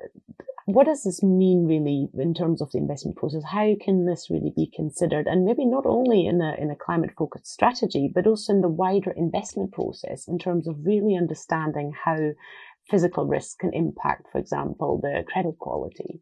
what 0.66 0.86
does 0.86 1.04
this 1.04 1.22
mean 1.22 1.66
really 1.68 2.08
in 2.18 2.34
terms 2.34 2.62
of 2.62 2.72
the 2.72 2.78
investment 2.78 3.18
process? 3.18 3.44
How 3.46 3.76
can 3.84 4.06
this 4.06 4.30
really 4.30 4.54
be 4.56 4.72
considered? 4.74 5.28
And 5.28 5.46
maybe 5.46 5.66
not 5.66 5.86
only 5.86 6.26
in 6.26 6.42
a, 6.42 6.56
in 6.60 6.72
a 6.72 6.76
climate 6.76 7.12
focused 7.18 7.48
strategy, 7.48 8.10
but 8.14 8.26
also 8.26 8.54
in 8.54 8.62
the 8.62 8.70
wider 8.70 9.12
investment 9.12 9.74
process 9.74 10.28
in 10.28 10.40
terms 10.40 10.68
of 10.68 10.86
really 10.86 11.16
understanding 11.16 11.92
how 12.06 12.18
physical 12.90 13.26
risk 13.26 13.60
can 13.60 13.74
impact, 13.74 14.28
for 14.32 14.40
example, 14.40 15.00
the 15.02 15.24
credit 15.28 15.58
quality. 15.60 16.22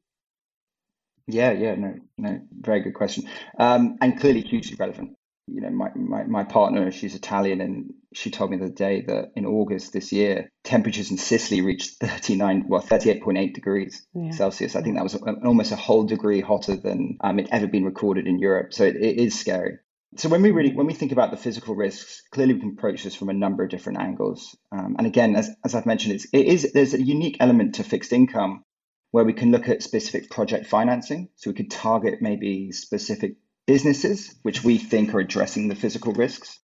Yeah, 1.27 1.51
yeah, 1.51 1.75
no, 1.75 1.93
no, 2.17 2.41
very 2.59 2.81
good 2.81 2.95
question. 2.95 3.25
Um, 3.57 3.97
and 4.01 4.19
clearly 4.19 4.41
hugely 4.41 4.75
relevant 4.79 5.15
you 5.53 5.61
know, 5.61 5.69
my, 5.69 5.89
my, 5.95 6.23
my 6.23 6.43
partner, 6.43 6.91
she's 6.91 7.15
Italian, 7.15 7.61
and 7.61 7.93
she 8.13 8.31
told 8.31 8.51
me 8.51 8.57
the 8.57 8.69
day 8.69 9.01
that 9.01 9.31
in 9.35 9.45
August 9.45 9.93
this 9.93 10.11
year, 10.11 10.49
temperatures 10.63 11.11
in 11.11 11.17
Sicily 11.17 11.61
reached 11.61 11.99
39, 11.99 12.65
well, 12.67 12.81
38.8 12.81 13.53
degrees 13.53 14.05
yeah. 14.13 14.31
Celsius. 14.31 14.75
I 14.75 14.81
think 14.81 14.95
that 14.95 15.03
was 15.03 15.15
almost 15.15 15.71
a 15.71 15.75
whole 15.75 16.03
degree 16.03 16.41
hotter 16.41 16.75
than 16.75 17.17
um, 17.21 17.39
it 17.39 17.49
ever 17.51 17.67
been 17.67 17.85
recorded 17.85 18.27
in 18.27 18.39
Europe. 18.39 18.73
So 18.73 18.83
it, 18.83 18.95
it 18.95 19.17
is 19.17 19.39
scary. 19.39 19.77
So 20.17 20.27
when 20.27 20.41
we 20.41 20.49
really 20.49 20.73
when 20.73 20.87
we 20.87 20.93
think 20.93 21.11
about 21.11 21.29
the 21.29 21.37
physical 21.37 21.75
risks, 21.75 22.23
clearly 22.31 22.55
we 22.55 22.61
can 22.61 22.75
approach 22.77 23.03
this 23.03 23.13
from 23.13 23.29
a 23.29 23.33
number 23.33 23.63
of 23.63 23.69
different 23.69 23.99
angles. 23.99 24.55
Um, 24.71 24.95
and 24.97 25.05
again, 25.05 25.35
as, 25.35 25.51
as 25.63 25.75
I've 25.75 25.85
mentioned, 25.85 26.15
it's, 26.15 26.25
it 26.33 26.47
is 26.47 26.71
there's 26.73 26.95
a 26.95 27.01
unique 27.01 27.37
element 27.39 27.75
to 27.75 27.83
fixed 27.83 28.11
income 28.11 28.63
where 29.11 29.23
we 29.23 29.33
can 29.33 29.51
look 29.51 29.69
at 29.69 29.83
specific 29.83 30.29
project 30.29 30.65
financing. 30.65 31.29
So 31.35 31.51
we 31.51 31.55
could 31.55 31.69
target 31.69 32.21
maybe 32.21 32.71
specific 32.71 33.35
businesses, 33.69 34.33
which 34.41 34.63
we 34.63 34.79
think 34.79 35.13
are 35.13 35.19
addressing 35.19 35.67
the 35.67 35.75
physical 35.75 36.11
risks. 36.11 36.59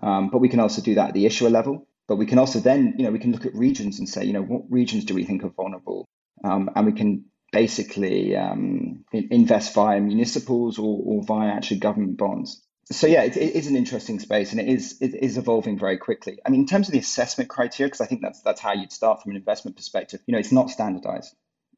Um, 0.00 0.30
but 0.30 0.38
we 0.38 0.48
can 0.48 0.58
also 0.58 0.80
do 0.80 0.94
that 0.94 1.08
at 1.08 1.14
the 1.14 1.26
issuer 1.26 1.50
level. 1.50 1.86
But 2.08 2.16
we 2.16 2.24
can 2.24 2.38
also 2.38 2.60
then, 2.60 2.94
you 2.96 3.04
know, 3.04 3.10
we 3.10 3.18
can 3.18 3.32
look 3.32 3.44
at 3.44 3.54
regions 3.54 3.98
and 3.98 4.08
say, 4.08 4.24
you 4.24 4.32
know, 4.32 4.42
what 4.42 4.62
regions 4.70 5.04
do 5.04 5.14
we 5.14 5.24
think 5.24 5.44
are 5.44 5.50
vulnerable? 5.50 6.06
Um, 6.42 6.70
and 6.74 6.86
we 6.86 6.92
can 6.92 7.26
basically 7.52 8.34
um, 8.36 9.04
invest 9.12 9.74
via 9.74 10.00
municipals 10.00 10.78
or, 10.78 10.98
or, 11.04 11.22
via 11.24 11.50
actually 11.50 11.80
government 11.80 12.16
bonds. 12.16 12.62
So 12.90 13.06
yeah, 13.06 13.24
it, 13.24 13.36
it 13.36 13.54
is 13.54 13.66
an 13.66 13.76
interesting 13.76 14.18
space, 14.20 14.52
and 14.52 14.60
it 14.60 14.68
is 14.68 14.96
it 15.00 15.14
is 15.14 15.36
evolving 15.36 15.78
very 15.78 15.98
quickly. 15.98 16.38
I 16.46 16.50
mean, 16.50 16.60
in 16.60 16.66
terms 16.66 16.88
of 16.88 16.92
the 16.92 17.00
assessment 17.00 17.50
criteria, 17.50 17.88
because 17.88 18.00
I 18.00 18.06
think 18.06 18.22
that's 18.22 18.40
that's 18.42 18.60
how 18.60 18.72
you'd 18.72 18.92
start 18.92 19.22
from 19.22 19.32
an 19.32 19.36
investment 19.36 19.76
perspective. 19.76 20.20
You 20.26 20.32
know, 20.32 20.38
it's 20.38 20.52
not 20.52 20.70
standardized 20.70 21.34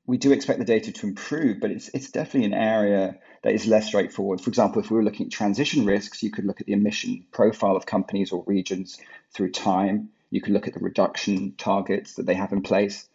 we 0.08 0.16
do 0.16 0.32
expect 0.32 0.58
the 0.58 0.64
data 0.64 0.90
to 0.90 1.06
improve, 1.06 1.60
but 1.60 1.70
it's 1.70 1.90
it's 1.90 2.10
definitely 2.10 2.46
an 2.46 2.54
area 2.54 3.18
that 3.42 3.52
is 3.52 3.66
less 3.66 3.88
straightforward. 3.88 4.40
For 4.40 4.48
example, 4.48 4.80
if 4.80 4.90
we 4.90 4.96
were 4.96 5.04
looking 5.04 5.26
at 5.26 5.32
transition 5.32 5.84
risks, 5.84 6.22
you 6.22 6.30
could 6.30 6.46
look 6.46 6.62
at 6.62 6.66
the 6.66 6.72
emission 6.72 7.26
profile 7.30 7.76
of 7.76 7.84
companies 7.84 8.32
or 8.32 8.42
regions 8.46 8.98
through 9.34 9.50
time. 9.50 10.08
You 10.30 10.40
could 10.40 10.54
look 10.54 10.66
at 10.66 10.72
the 10.72 10.80
reduction 10.80 11.54
targets 11.58 12.14
that 12.14 12.24
they 12.24 12.34
have 12.34 12.52
in 12.52 12.62
place. 12.62 13.06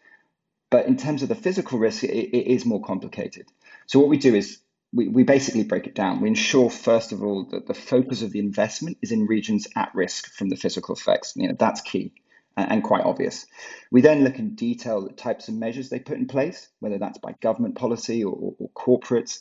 But 0.69 0.85
in 0.85 0.95
terms 0.95 1.23
of 1.23 1.29
the 1.29 1.35
physical 1.35 1.79
risk, 1.79 2.03
it, 2.03 2.09
it 2.09 2.47
is 2.47 2.63
more 2.63 2.81
complicated. 2.81 3.47
So 3.88 3.97
what 3.97 4.07
we 4.07 4.17
do 4.17 4.35
is 4.35 4.59
we, 4.93 5.07
we 5.07 5.23
basically 5.23 5.63
break 5.63 5.88
it 5.88 5.95
down. 5.95 6.21
We 6.21 6.27
ensure, 6.27 6.69
first 6.69 7.12
of 7.12 7.23
all, 7.23 7.45
that 7.45 7.65
the 7.65 7.73
focus 7.73 8.21
of 8.21 8.31
the 8.31 8.39
investment 8.39 9.00
is 9.01 9.12
in 9.12 9.25
regions 9.25 9.67
at 9.75 9.93
risk 9.95 10.31
from 10.31 10.50
the 10.50 10.55
physical 10.55 10.93
effects. 10.95 11.33
You 11.35 11.47
know, 11.47 11.55
that's 11.57 11.81
key 11.81 12.13
and, 12.55 12.83
quite 12.83 13.03
obvious. 13.03 13.45
We 13.91 14.01
then 14.01 14.24
look 14.24 14.39
in 14.39 14.55
detail 14.55 15.01
the 15.01 15.13
types 15.13 15.48
of 15.48 15.55
measures 15.55 15.89
they 15.89 16.00
put 16.00 16.17
in 16.17 16.27
place, 16.27 16.67
whether 16.79 16.98
that's 16.98 17.17
by 17.17 17.36
government 17.41 17.75
policy 17.75 18.24
or, 18.24 18.33
or, 18.33 18.55
or 18.60 18.69
corporates, 18.69 19.39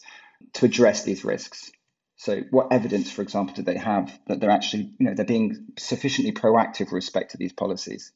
to 0.55 0.67
address 0.67 1.05
these 1.05 1.25
risks. 1.25 1.71
So, 2.17 2.43
what 2.51 2.73
evidence, 2.73 3.11
for 3.11 3.23
example, 3.23 3.55
do 3.55 3.63
they 3.63 3.79
have 3.79 4.17
that 4.29 4.41
they're 4.41 4.51
actually, 4.51 4.95
you 4.99 5.07
know, 5.07 5.15
they're 5.15 5.25
being 5.25 5.67
sufficiently 5.79 6.33
proactive 6.33 6.87
with 6.87 6.93
respect 6.93 7.33
to 7.33 7.37
these 7.37 7.53
policies? 7.53 8.13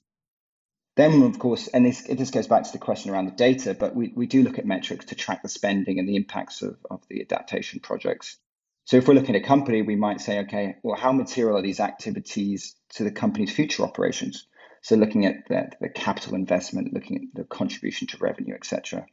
Then, 0.97 1.23
of 1.23 1.38
course, 1.38 1.69
and 1.69 1.85
this, 1.85 2.03
this 2.03 2.31
goes 2.31 2.47
back 2.47 2.65
to 2.65 2.73
the 2.73 2.79
question 2.79 3.11
around 3.11 3.26
the 3.26 3.33
data, 3.33 3.76
but 3.79 3.95
we, 3.95 4.12
we 4.17 4.26
do 4.26 4.43
look 4.43 4.59
at 4.59 4.65
metrics 4.65 5.07
to 5.07 5.15
track 5.15 5.43
the 5.43 5.49
spending 5.49 5.99
and 5.99 6.09
the 6.09 6.17
impacts 6.17 6.62
of, 6.62 6.79
of 6.91 7.03
the 7.09 7.21
adaptation 7.21 7.81
projects. 7.81 8.38
So 8.87 8.97
if 8.97 9.07
we're 9.07 9.15
looking 9.15 9.35
at 9.35 9.43
a 9.43 9.45
company, 9.47 9.83
we 9.83 9.97
might 9.97 10.21
say, 10.21 10.38
okay, 10.41 10.76
well, 10.83 10.97
how 10.97 11.12
material 11.12 11.59
are 11.59 11.62
these 11.62 11.81
activities 11.81 12.76
to 12.95 13.05
the 13.05 13.11
company's 13.11 13.53
future 13.53 13.83
operations? 13.83 14.47
So 14.87 14.95
looking 14.95 15.26
at 15.26 15.49
the, 15.49 15.69
the 15.81 15.88
capital 15.88 16.37
investment, 16.37 16.95
looking 16.95 17.16
at 17.16 17.23
the 17.35 17.43
contribution 17.43 18.07
to 18.07 18.19
revenue, 18.19 18.55
etc. 18.55 19.05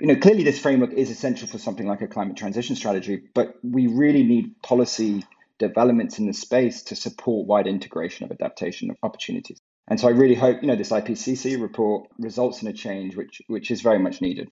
You 0.00 0.06
know, 0.06 0.16
clearly 0.16 0.42
this 0.42 0.58
framework 0.58 0.94
is 0.94 1.10
essential 1.10 1.48
for 1.48 1.58
something 1.58 1.86
like 1.86 2.00
a 2.00 2.06
climate 2.06 2.38
transition 2.38 2.76
strategy, 2.76 3.24
but 3.34 3.56
we 3.62 3.88
really 3.88 4.22
need 4.22 4.62
policy 4.62 5.26
developments 5.58 6.18
in 6.18 6.28
the 6.28 6.32
space 6.32 6.84
to 6.84 6.96
support 6.96 7.46
wide 7.46 7.66
integration 7.66 8.24
of 8.24 8.30
adaptation 8.30 8.96
opportunities. 9.02 9.58
And 9.86 10.00
so 10.00 10.08
I 10.08 10.12
really 10.12 10.34
hope, 10.34 10.62
you 10.62 10.68
know, 10.68 10.76
this 10.76 10.88
IPCC 10.88 11.60
report 11.60 12.08
results 12.18 12.62
in 12.62 12.68
a 12.68 12.72
change 12.72 13.14
which 13.14 13.42
which 13.48 13.70
is 13.70 13.82
very 13.82 13.98
much 13.98 14.22
needed. 14.22 14.48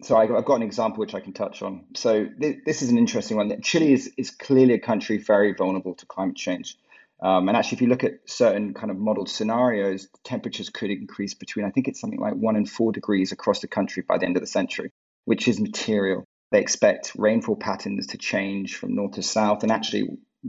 So 0.00 0.16
I, 0.16 0.24
have 0.24 0.46
got 0.46 0.54
an 0.54 0.62
example 0.62 1.00
which 1.00 1.14
I 1.14 1.20
can 1.20 1.34
touch 1.34 1.60
on. 1.60 1.84
So 1.94 2.26
th- 2.40 2.60
this 2.64 2.80
is 2.80 2.88
an 2.88 2.96
interesting 2.96 3.36
one. 3.36 3.60
Chile 3.60 3.92
is, 3.92 4.10
is 4.16 4.30
clearly 4.30 4.72
a 4.72 4.78
country 4.78 5.18
very 5.18 5.52
vulnerable 5.52 5.94
to 5.96 6.06
climate 6.06 6.36
change. 6.36 6.78
Um, 7.22 7.48
and 7.48 7.56
actually, 7.56 7.76
if 7.76 7.82
you 7.82 7.88
look 7.88 8.04
at 8.04 8.20
certain 8.26 8.72
kind 8.72 8.90
of 8.90 8.98
modeled 8.98 9.28
scenarios, 9.28 10.08
temperatures 10.24 10.70
could 10.70 10.90
increase 10.90 11.34
between, 11.34 11.66
I 11.66 11.70
think 11.70 11.86
it's 11.86 12.00
something 12.00 12.20
like 12.20 12.34
one 12.34 12.56
and 12.56 12.68
four 12.68 12.92
degrees 12.92 13.32
across 13.32 13.60
the 13.60 13.68
country 13.68 14.02
by 14.06 14.18
the 14.18 14.26
end 14.26 14.36
of 14.36 14.42
the 14.42 14.46
century, 14.46 14.90
which 15.26 15.46
is 15.46 15.60
material. 15.60 16.24
They 16.50 16.60
expect 16.60 17.12
rainfall 17.16 17.56
patterns 17.56 18.08
to 18.08 18.18
change 18.18 18.76
from 18.76 18.94
north 18.94 19.12
to 19.12 19.22
south. 19.22 19.62
And 19.62 19.70
actually, 19.70 20.08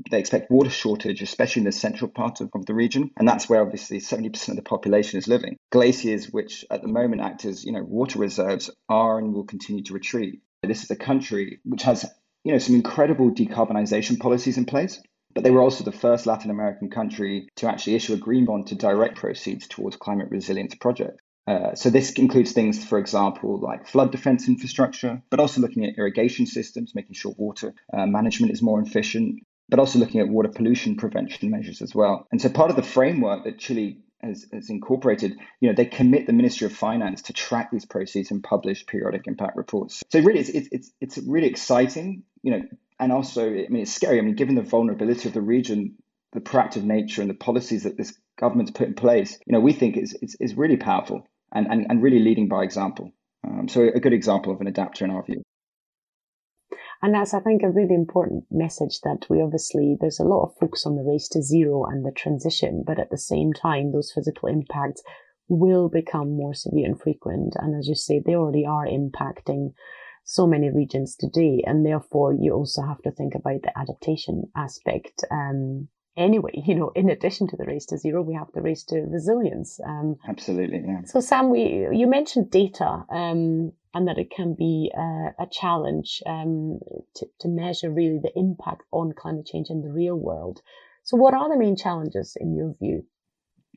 they 0.09 0.19
expect 0.19 0.49
water 0.49 0.69
shortage, 0.69 1.21
especially 1.21 1.61
in 1.61 1.65
the 1.65 1.71
central 1.71 2.09
part 2.09 2.39
of, 2.39 2.49
of, 2.55 2.65
the 2.65 2.73
region. 2.73 3.11
And 3.17 3.27
that's 3.27 3.49
where 3.49 3.61
obviously 3.61 3.99
70% 3.99 4.49
of 4.49 4.55
the 4.55 4.61
population 4.61 5.19
is 5.19 5.27
living. 5.27 5.57
Glaciers, 5.71 6.29
which 6.31 6.65
at 6.71 6.81
the 6.81 6.87
moment 6.87 7.21
act 7.21 7.45
as, 7.45 7.65
you 7.65 7.73
know, 7.73 7.83
water 7.83 8.19
reserves, 8.19 8.69
are 8.87 9.19
and 9.19 9.33
will 9.33 9.43
continue 9.43 9.83
to 9.83 9.93
retreat. 9.93 10.41
This 10.63 10.83
is 10.83 10.91
a 10.91 10.95
country 10.95 11.59
which 11.63 11.83
has, 11.83 12.05
you 12.43 12.53
know, 12.53 12.59
some 12.59 12.75
incredible 12.75 13.31
decarbonization 13.31 14.19
policies 14.19 14.57
in 14.57 14.65
place. 14.65 15.01
But 15.33 15.43
they 15.43 15.51
were 15.51 15.61
also 15.61 15.83
the 15.83 15.91
first 15.91 16.25
Latin 16.25 16.51
American 16.51 16.89
country 16.89 17.47
to 17.57 17.67
actually 17.67 17.95
issue 17.95 18.13
a 18.13 18.17
green 18.17 18.45
bond 18.45 18.67
to 18.67 18.75
direct 18.75 19.15
proceeds 19.15 19.67
towards 19.67 19.95
climate 19.95 20.29
resilience 20.29 20.75
projects. 20.75 21.23
Uh, 21.47 21.73
so 21.75 21.89
this 21.89 22.11
includes 22.11 22.51
things, 22.51 22.83
for 22.85 22.99
example, 22.99 23.59
like 23.59 23.87
flood 23.87 24.11
defense 24.11 24.47
infrastructure, 24.47 25.21
but 25.29 25.39
also 25.39 25.59
looking 25.59 25.85
at 25.85 25.97
irrigation 25.97 26.45
systems, 26.45 26.93
making 26.93 27.15
sure 27.15 27.33
water 27.37 27.73
uh, 27.91 28.05
management 28.05 28.53
is 28.53 28.61
more 28.61 28.79
efficient, 28.79 29.41
but 29.67 29.79
also 29.79 29.97
looking 29.97 30.21
at 30.21 30.27
water 30.27 30.49
pollution 30.49 30.95
prevention 30.95 31.49
measures 31.49 31.81
as 31.81 31.95
well. 31.95 32.27
And 32.31 32.41
so 32.41 32.49
part 32.49 32.69
of 32.69 32.75
the 32.75 32.83
framework 32.83 33.43
that 33.45 33.57
Chile 33.57 34.01
has, 34.21 34.45
has, 34.53 34.69
incorporated, 34.69 35.35
you 35.59 35.69
know, 35.69 35.75
they 35.75 35.85
commit 35.85 36.27
the 36.27 36.33
Ministry 36.33 36.67
of 36.67 36.73
Finance 36.73 37.23
to 37.23 37.33
track 37.33 37.71
these 37.71 37.85
proceeds 37.85 38.29
and 38.29 38.43
publish 38.43 38.85
periodic 38.85 39.25
impact 39.25 39.57
reports. 39.57 40.03
So 40.11 40.19
really, 40.19 40.41
it's 40.41 40.49
it's 40.49 40.69
it's, 40.71 40.91
it's 41.01 41.17
really 41.17 41.47
exciting, 41.47 42.23
you 42.43 42.51
know, 42.51 42.61
and 43.01 43.11
also, 43.11 43.49
I 43.49 43.67
mean, 43.69 43.81
it's 43.81 43.93
scary. 43.93 44.19
I 44.19 44.21
mean, 44.21 44.35
given 44.35 44.55
the 44.55 44.61
vulnerability 44.61 45.27
of 45.27 45.33
the 45.33 45.41
region, 45.41 45.95
the 46.31 46.39
proactive 46.39 46.83
nature 46.83 47.21
and 47.21 47.29
the 47.29 47.35
policies 47.35 47.83
that 47.83 47.97
this 47.97 48.17
government's 48.39 48.71
put 48.71 48.87
in 48.87 48.93
place, 48.93 49.37
you 49.45 49.53
know, 49.53 49.59
we 49.59 49.73
think 49.73 49.97
is, 49.97 50.15
is 50.39 50.55
really 50.55 50.77
powerful 50.77 51.27
and, 51.51 51.67
and 51.69 51.87
and 51.89 52.01
really 52.01 52.19
leading 52.19 52.47
by 52.47 52.63
example. 52.63 53.11
Um, 53.45 53.67
so 53.67 53.89
a 53.93 53.99
good 53.99 54.13
example 54.13 54.53
of 54.53 54.61
an 54.61 54.67
adapter 54.67 55.03
in 55.03 55.11
our 55.11 55.23
view. 55.23 55.41
And 57.03 57.15
that's, 57.15 57.33
I 57.33 57.39
think, 57.39 57.63
a 57.63 57.69
really 57.69 57.95
important 57.95 58.45
message 58.51 59.01
that 59.01 59.25
we 59.27 59.41
obviously, 59.41 59.97
there's 59.99 60.19
a 60.19 60.23
lot 60.23 60.43
of 60.43 60.57
focus 60.59 60.85
on 60.85 60.95
the 60.95 61.03
race 61.03 61.27
to 61.29 61.41
zero 61.41 61.85
and 61.85 62.05
the 62.05 62.11
transition, 62.11 62.83
but 62.85 62.99
at 62.99 63.09
the 63.09 63.17
same 63.17 63.53
time, 63.53 63.91
those 63.91 64.11
physical 64.13 64.47
impacts 64.47 65.01
will 65.47 65.89
become 65.89 66.37
more 66.37 66.53
severe 66.53 66.85
and 66.85 67.01
frequent. 67.01 67.55
And 67.57 67.75
as 67.75 67.87
you 67.87 67.95
say, 67.95 68.21
they 68.23 68.35
already 68.35 68.65
are 68.67 68.85
impacting 68.85 69.73
so 70.23 70.47
many 70.47 70.69
regions 70.69 71.15
today. 71.15 71.63
And 71.65 71.85
therefore, 71.85 72.33
you 72.33 72.53
also 72.53 72.81
have 72.81 73.01
to 73.03 73.11
think 73.11 73.35
about 73.35 73.61
the 73.63 73.77
adaptation 73.77 74.43
aspect. 74.55 75.23
Um, 75.31 75.89
anyway, 76.17 76.51
you 76.65 76.75
know, 76.75 76.91
in 76.95 77.09
addition 77.09 77.47
to 77.49 77.57
the 77.57 77.65
race 77.65 77.85
to 77.87 77.97
zero, 77.97 78.21
we 78.21 78.35
have 78.35 78.51
the 78.53 78.61
race 78.61 78.83
to 78.85 79.01
resilience. 79.01 79.79
Um, 79.85 80.15
Absolutely, 80.27 80.83
yeah. 80.85 81.01
So, 81.05 81.19
Sam, 81.19 81.49
we 81.49 81.87
you 81.91 82.07
mentioned 82.07 82.51
data. 82.51 83.05
Um, 83.09 83.73
and 83.93 84.07
that 84.07 84.17
it 84.17 84.31
can 84.31 84.53
be 84.53 84.91
uh, 84.97 85.31
a 85.37 85.47
challenge 85.51 86.21
um, 86.25 86.79
to, 87.15 87.25
to 87.41 87.47
measure 87.49 87.91
really 87.91 88.19
the 88.21 88.31
impact 88.37 88.83
on 88.91 89.11
climate 89.11 89.45
change 89.45 89.67
in 89.69 89.81
the 89.81 89.91
real 89.91 90.15
world. 90.15 90.61
So, 91.03 91.17
what 91.17 91.33
are 91.33 91.49
the 91.49 91.57
main 91.57 91.75
challenges 91.75 92.37
in 92.39 92.55
your 92.55 92.73
view? 92.79 93.05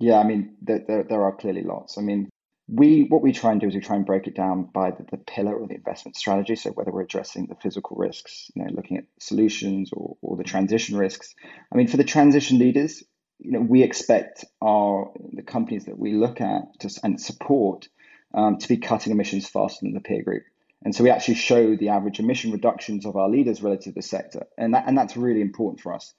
Yeah, 0.00 0.18
I 0.18 0.24
mean, 0.24 0.56
there, 0.60 0.82
there, 0.86 1.04
there, 1.04 1.22
are 1.22 1.36
clearly 1.36 1.62
lots. 1.62 1.98
I 1.98 2.02
mean, 2.02 2.28
we 2.66 3.06
what 3.08 3.22
we 3.22 3.32
try 3.32 3.52
and 3.52 3.60
do 3.60 3.68
is 3.68 3.74
we 3.74 3.80
try 3.80 3.96
and 3.96 4.06
break 4.06 4.26
it 4.26 4.34
down 4.34 4.64
by 4.72 4.90
the, 4.90 5.04
the 5.10 5.18
pillar 5.18 5.54
or 5.54 5.68
the 5.68 5.74
investment 5.74 6.16
strategy. 6.16 6.56
So 6.56 6.70
whether 6.70 6.90
we're 6.90 7.02
addressing 7.02 7.46
the 7.46 7.56
physical 7.56 7.96
risks, 7.96 8.50
you 8.54 8.64
know, 8.64 8.70
looking 8.72 8.96
at 8.96 9.04
solutions 9.18 9.90
or, 9.92 10.16
or 10.22 10.36
the 10.36 10.44
transition 10.44 10.96
risks. 10.96 11.34
I 11.72 11.76
mean, 11.76 11.88
for 11.88 11.98
the 11.98 12.04
transition 12.04 12.58
leaders, 12.58 13.02
you 13.38 13.52
know, 13.52 13.60
we 13.60 13.82
expect 13.82 14.44
our 14.62 15.12
the 15.32 15.42
companies 15.42 15.84
that 15.86 15.98
we 15.98 16.14
look 16.14 16.40
at 16.40 16.62
to, 16.80 17.00
and 17.02 17.20
support 17.20 17.88
um, 18.32 18.56
to 18.58 18.68
be 18.68 18.78
cutting 18.78 19.12
emissions 19.12 19.46
faster 19.46 19.80
than 19.82 19.92
the 19.92 20.00
peer 20.00 20.22
group. 20.22 20.44
And 20.82 20.94
so 20.94 21.04
we 21.04 21.10
actually 21.10 21.36
show 21.36 21.76
the 21.76 21.90
average 21.90 22.18
emission 22.18 22.52
reductions 22.52 23.06
of 23.06 23.16
our 23.16 23.28
leaders 23.28 23.62
relative 23.62 23.94
to 23.94 24.00
the 24.00 24.02
sector. 24.02 24.46
And, 24.58 24.74
that, 24.74 24.84
and 24.86 24.96
that's 24.96 25.16
really 25.16 25.40
important 25.40 25.80
for 25.80 25.94
us. 25.94 26.12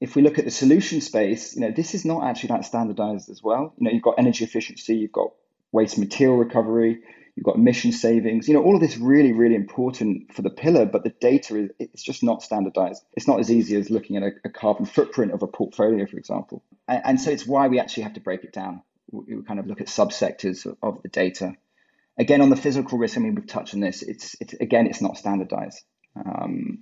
If 0.00 0.14
we 0.14 0.22
look 0.22 0.38
at 0.38 0.44
the 0.44 0.50
solution 0.50 1.00
space, 1.00 1.54
you 1.54 1.60
know, 1.60 1.70
this 1.70 1.94
is 1.94 2.04
not 2.04 2.24
actually 2.24 2.48
that 2.48 2.64
standardized 2.64 3.30
as 3.30 3.42
well. 3.42 3.72
You 3.78 3.84
know, 3.84 3.90
you've 3.92 4.02
got 4.02 4.18
energy 4.18 4.44
efficiency, 4.44 4.96
you've 4.96 5.12
got 5.12 5.32
waste 5.72 5.98
material 5.98 6.36
recovery, 6.36 7.00
you've 7.34 7.44
got 7.44 7.56
emission 7.56 7.92
savings. 7.92 8.46
You 8.46 8.54
know, 8.54 8.62
all 8.62 8.74
of 8.74 8.80
this 8.80 8.96
really, 8.96 9.32
really 9.32 9.54
important 9.54 10.32
for 10.34 10.42
the 10.42 10.50
pillar, 10.50 10.86
but 10.86 11.02
the 11.02 11.14
data 11.20 11.56
is 11.56 11.70
it's 11.78 12.02
just 12.02 12.22
not 12.22 12.42
standardized. 12.42 13.02
It's 13.14 13.26
not 13.26 13.40
as 13.40 13.50
easy 13.50 13.76
as 13.76 13.90
looking 13.90 14.16
at 14.16 14.22
a, 14.22 14.30
a 14.44 14.50
carbon 14.50 14.86
footprint 14.86 15.32
of 15.32 15.42
a 15.42 15.46
portfolio, 15.46 16.06
for 16.06 16.18
example. 16.18 16.62
And, 16.86 17.02
and 17.04 17.20
so 17.20 17.30
it's 17.30 17.46
why 17.46 17.68
we 17.68 17.80
actually 17.80 18.04
have 18.04 18.14
to 18.14 18.20
break 18.20 18.44
it 18.44 18.52
down 18.52 18.82
we 19.12 19.42
kind 19.42 19.60
of 19.60 19.66
look 19.66 19.80
at 19.80 19.86
subsectors 19.86 20.66
of 20.82 21.02
the 21.02 21.08
data. 21.08 21.54
Again, 22.18 22.40
on 22.40 22.50
the 22.50 22.56
physical 22.56 22.98
risk, 22.98 23.16
I 23.16 23.20
mean, 23.20 23.34
we've 23.34 23.46
touched 23.46 23.74
on 23.74 23.80
this. 23.80 24.02
It's, 24.02 24.36
it's 24.40 24.54
again, 24.54 24.86
it's 24.86 25.00
not 25.00 25.16
standardized. 25.16 25.82
Um, 26.16 26.80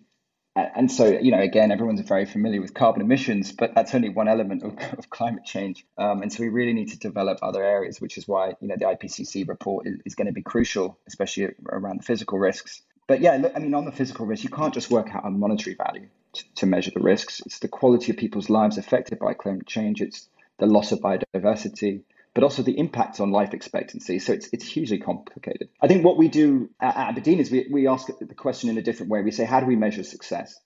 and 0.75 0.91
so, 0.91 1.07
you 1.07 1.31
know, 1.31 1.41
again, 1.41 1.71
everyone's 1.71 2.01
very 2.01 2.25
familiar 2.25 2.61
with 2.61 2.75
carbon 2.75 3.03
emissions, 3.03 3.53
but 3.53 3.75
that's 3.75 3.95
only 3.95 4.09
one 4.09 4.29
element 4.29 4.63
of, 4.63 4.77
of 4.99 5.11
climate 5.11 5.45
change. 5.45 5.87
Um, 5.99 6.23
and 6.23 6.33
so 6.33 6.43
we 6.43 6.49
really 6.49 6.73
need 6.73 6.89
to 6.89 6.99
develop 6.99 7.39
other 7.43 7.63
areas, 7.63 8.01
which 8.01 8.19
is 8.19 8.27
why, 8.27 8.55
you 8.61 8.69
know, 8.69 8.77
the 8.79 8.87
IPCC 8.87 9.49
report 9.49 9.87
is, 9.87 9.99
is 10.05 10.15
going 10.15 10.27
to 10.27 10.33
be 10.33 10.43
crucial, 10.43 10.99
especially 11.07 11.49
around 11.69 12.01
the 12.01 12.03
physical 12.03 12.39
risks. 12.39 12.83
But 13.07 13.21
yeah, 13.21 13.37
look, 13.37 13.53
I 13.57 13.59
mean, 13.59 13.75
on 13.75 13.85
the 13.85 13.93
physical 13.93 14.27
risk, 14.27 14.45
you 14.45 14.51
can't 14.51 14.73
just 14.73 14.91
work 14.91 15.15
out 15.15 15.27
a 15.27 15.31
monetary 15.31 15.77
value 15.77 16.09
to, 16.35 16.45
to 16.57 16.67
measure 16.67 16.93
the 16.95 17.01
risks. 17.01 17.43
It's 17.45 17.59
the 17.59 17.69
quality 17.69 18.13
of 18.13 18.19
people's 18.19 18.49
lives 18.49 18.79
affected 18.79 19.19
by 19.19 19.35
climate 19.35 19.67
change. 19.67 20.01
It's 20.01 20.29
the 20.59 20.67
loss 20.67 20.93
of 20.93 21.01
biodiversity, 21.01 22.03
but 22.35 22.45
also 22.45 22.63
the 22.63 22.79
impact 22.79 23.21
on 23.21 23.33
life 23.33 23.55
expectancy. 23.55 24.19
So 24.19 24.33
it's, 24.33 24.49
it's 24.53 24.67
hugely 24.67 24.99
complicated. 24.99 25.69
I 25.81 25.89
think 25.89 26.05
what 26.05 26.17
we 26.17 26.29
do 26.29 26.71
at 26.81 26.95
abrdn 26.95 27.39
is 27.39 27.51
we, 27.51 27.67
we 27.71 27.89
ask 27.89 28.07
the 28.07 28.35
question 28.35 28.71
in 28.71 28.79
a 28.79 28.83
different 28.83 29.11
way. 29.11 29.23
We 29.23 29.33
say, 29.33 29.45
how 29.45 29.61
do 29.61 29.67
we 29.67 29.77
measure 29.77 30.05
success? 30.05 30.59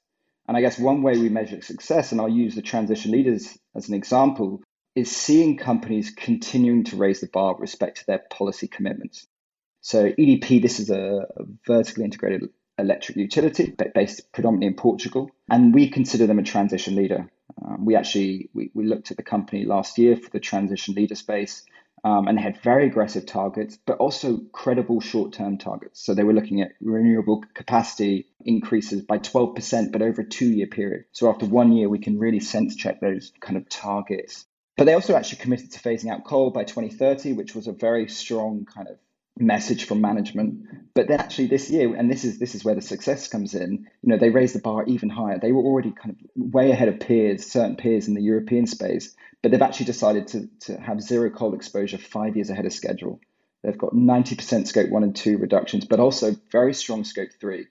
And 0.47 0.57
I 0.57 0.61
guess 0.61 0.79
one 0.79 1.03
way 1.03 1.19
we 1.19 1.31
measure 1.31 1.63
success, 1.63 2.13
and 2.13 2.21
I'll 2.21 2.29
use 2.29 2.55
the 2.55 2.63
transition 2.63 3.13
leaders 3.13 3.59
as 3.75 3.89
an 3.89 3.95
example, 3.95 4.63
is 4.95 5.11
seeing 5.11 5.57
companies 5.57 6.13
continuing 6.15 6.85
to 6.85 6.97
raise 6.97 7.21
the 7.21 7.29
bar 7.29 7.55
with 7.55 7.63
respect 7.63 7.99
to 7.99 8.07
their 8.07 8.23
policy 8.31 8.69
commitments. 8.69 9.27
So 9.81 10.11
EDP, 10.11 10.63
this 10.63 10.81
is 10.81 10.91
a, 10.91 11.27
a 11.37 11.45
vertically 11.67 12.05
integrated 12.05 12.51
electric 12.79 13.17
utility 13.17 13.75
based 13.95 14.33
predominantly 14.33 14.69
in 14.69 14.75
Portugal, 14.75 15.31
and 15.49 15.75
we 15.75 15.89
consider 15.89 16.27
them 16.27 16.39
a 16.39 16.43
transition 16.43 16.97
leader. 16.97 17.31
Um, 17.65 17.85
we 17.85 17.97
actually 17.97 18.51
we, 18.55 18.71
we 18.75 18.87
looked 18.87 19.11
at 19.11 19.17
the 19.17 19.23
company 19.23 19.65
last 19.65 19.99
year 19.99 20.17
for 20.17 20.31
the 20.31 20.41
transition 20.41 20.95
leader 20.95 21.15
space 21.15 21.65
um, 22.05 22.29
and 22.29 22.39
had 22.39 22.61
very 22.63 22.87
aggressive 22.87 23.25
targets, 23.25 23.79
but 23.87 23.97
also 23.97 24.39
credible 24.53 25.01
short-term 25.01 25.57
targets. 25.57 26.05
So 26.05 26.15
they 26.15 26.23
were 26.23 26.35
looking 26.35 26.61
at 26.61 26.73
renewable 26.81 27.43
capacity 27.55 28.29
increases 28.45 29.03
by 29.03 29.19
12%, 29.19 29.91
but 29.91 30.03
over 30.03 30.21
a 30.21 30.29
two-year 30.29 30.67
period. 30.67 31.07
So 31.13 31.31
after 31.31 31.47
one 31.47 31.73
year, 31.73 31.89
we 31.89 31.99
can 31.99 32.19
really 32.19 32.41
sense 32.41 32.77
check 32.77 33.01
those 33.01 33.33
kind 33.41 33.57
of 33.57 33.69
targets. 33.71 34.45
But 34.77 34.85
they 34.85 34.95
also 34.95 35.17
actually 35.17 35.39
committed 35.39 35.73
to 35.73 35.81
phasing 35.81 36.11
out 36.11 36.25
coal 36.25 36.51
by 36.51 36.65
2030, 36.65 37.33
which 37.33 37.55
was 37.55 37.69
a 37.69 37.73
very 37.73 38.09
strong 38.09 38.67
kind 38.67 38.89
of 38.89 38.99
message 39.39 39.85
from 39.85 40.01
management. 40.01 40.95
But 40.95 41.09
then 41.09 41.21
actually 41.21 41.49
this 41.49 41.71
year, 41.71 41.95
and 41.95 42.11
this 42.11 42.25
is 42.25 42.39
this 42.39 42.55
is 42.55 42.65
where 42.65 42.75
the 42.75 42.81
success 42.81 43.29
comes 43.29 43.55
in, 43.55 43.89
you 44.03 44.09
know, 44.09 44.17
they 44.17 44.31
raised 44.31 44.55
the 44.55 44.61
bar 44.61 44.85
even 44.87 45.09
higher. 45.09 45.39
They 45.39 45.53
were 45.53 45.63
already 45.63 45.91
kind 45.91 46.11
of 46.11 46.53
way 46.53 46.71
ahead 46.71 46.89
of 46.89 47.01
peers, 47.01 47.51
certain 47.51 47.77
peers 47.77 48.07
in 48.07 48.15
the 48.15 48.23
European 48.23 48.67
space, 48.67 49.15
but 49.43 49.51
they've 49.51 49.63
actually 49.63 49.87
decided 49.87 50.29
to, 50.29 50.49
to 50.61 50.81
have 50.81 51.03
zero 51.03 51.31
coal 51.31 51.55
exposure 51.55 51.99
five 51.99 52.37
years 52.37 52.51
ahead 52.51 52.67
of 52.67 52.73
schedule. 52.73 53.21
They've 53.63 53.79
got 53.79 53.95
90% 53.95 54.67
scope 54.67 54.91
one 54.91 55.03
and 55.03 55.17
two 55.17 55.39
reductions, 55.39 55.87
but 55.87 55.99
also 55.99 56.37
very 56.53 56.75
strong 56.75 57.03
scope 57.03 57.31
three. 57.41 57.67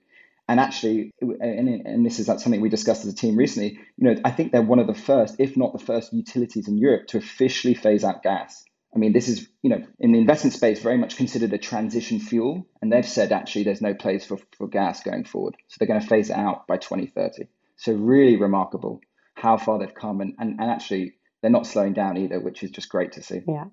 And 0.50 0.60
actually, 0.60 1.12
and, 1.22 1.70
and 1.86 2.05
this 2.05 2.20
is 2.20 2.25
something 2.25 2.60
we 2.60 2.70
discussed 2.70 3.05
as 3.05 3.13
a 3.13 3.15
team 3.15 3.38
recently, 3.38 3.79
you 3.98 4.10
know, 4.10 4.22
I 4.25 4.32
think 4.32 4.51
they're 4.51 4.62
one 4.62 4.79
of 4.79 4.88
the 4.88 4.93
first, 4.93 5.36
if 5.39 5.55
not 5.55 5.72
the 5.72 5.79
first 5.79 6.12
utilities 6.12 6.67
in 6.67 6.77
Europe 6.77 7.08
to 7.08 7.17
officially 7.17 7.75
phase 7.75 8.03
out 8.03 8.24
gas. 8.24 8.65
I 8.95 9.00
mean, 9.00 9.13
this 9.13 9.27
is, 9.27 9.47
you 9.62 9.69
know, 9.69 9.81
in 10.00 10.12
the 10.12 10.19
investment 10.19 10.53
space, 10.53 10.79
very 10.79 10.97
much 10.97 11.17
considered 11.17 11.51
a 11.53 11.57
transition 11.57 12.19
fuel. 12.19 12.67
And 12.81 12.91
they've 12.91 13.07
said 13.07 13.31
actually 13.31 13.63
there's 13.63 13.81
no 13.81 13.93
place 13.93 14.25
for, 14.25 14.38
for 14.57 14.67
gas 14.67 15.01
going 15.01 15.25
forward. 15.25 15.55
So 15.67 15.77
they're 15.79 15.88
going 15.88 16.01
to 16.01 16.07
phase 16.07 16.29
it 16.29 16.35
out 16.35 16.67
by 16.67 16.77
2030. 16.77 17.47
So 17.77 17.93
really 17.93 18.38
remarkable 18.38 19.01
how 19.35 19.57
far 19.57 19.79
they've 19.79 19.93
come. 19.93 20.21
And, 20.21 20.35
and, 20.38 20.59
and 20.59 20.69
actually, 20.69 21.15
they're 21.41 21.51
not 21.51 21.67
slowing 21.67 21.93
down 21.93 22.17
either, 22.17 22.39
which 22.39 22.63
is 22.63 22.71
just 22.71 22.89
great 22.89 23.13
to 23.13 23.23
see. 23.23 23.41
Yeah. 23.47 23.65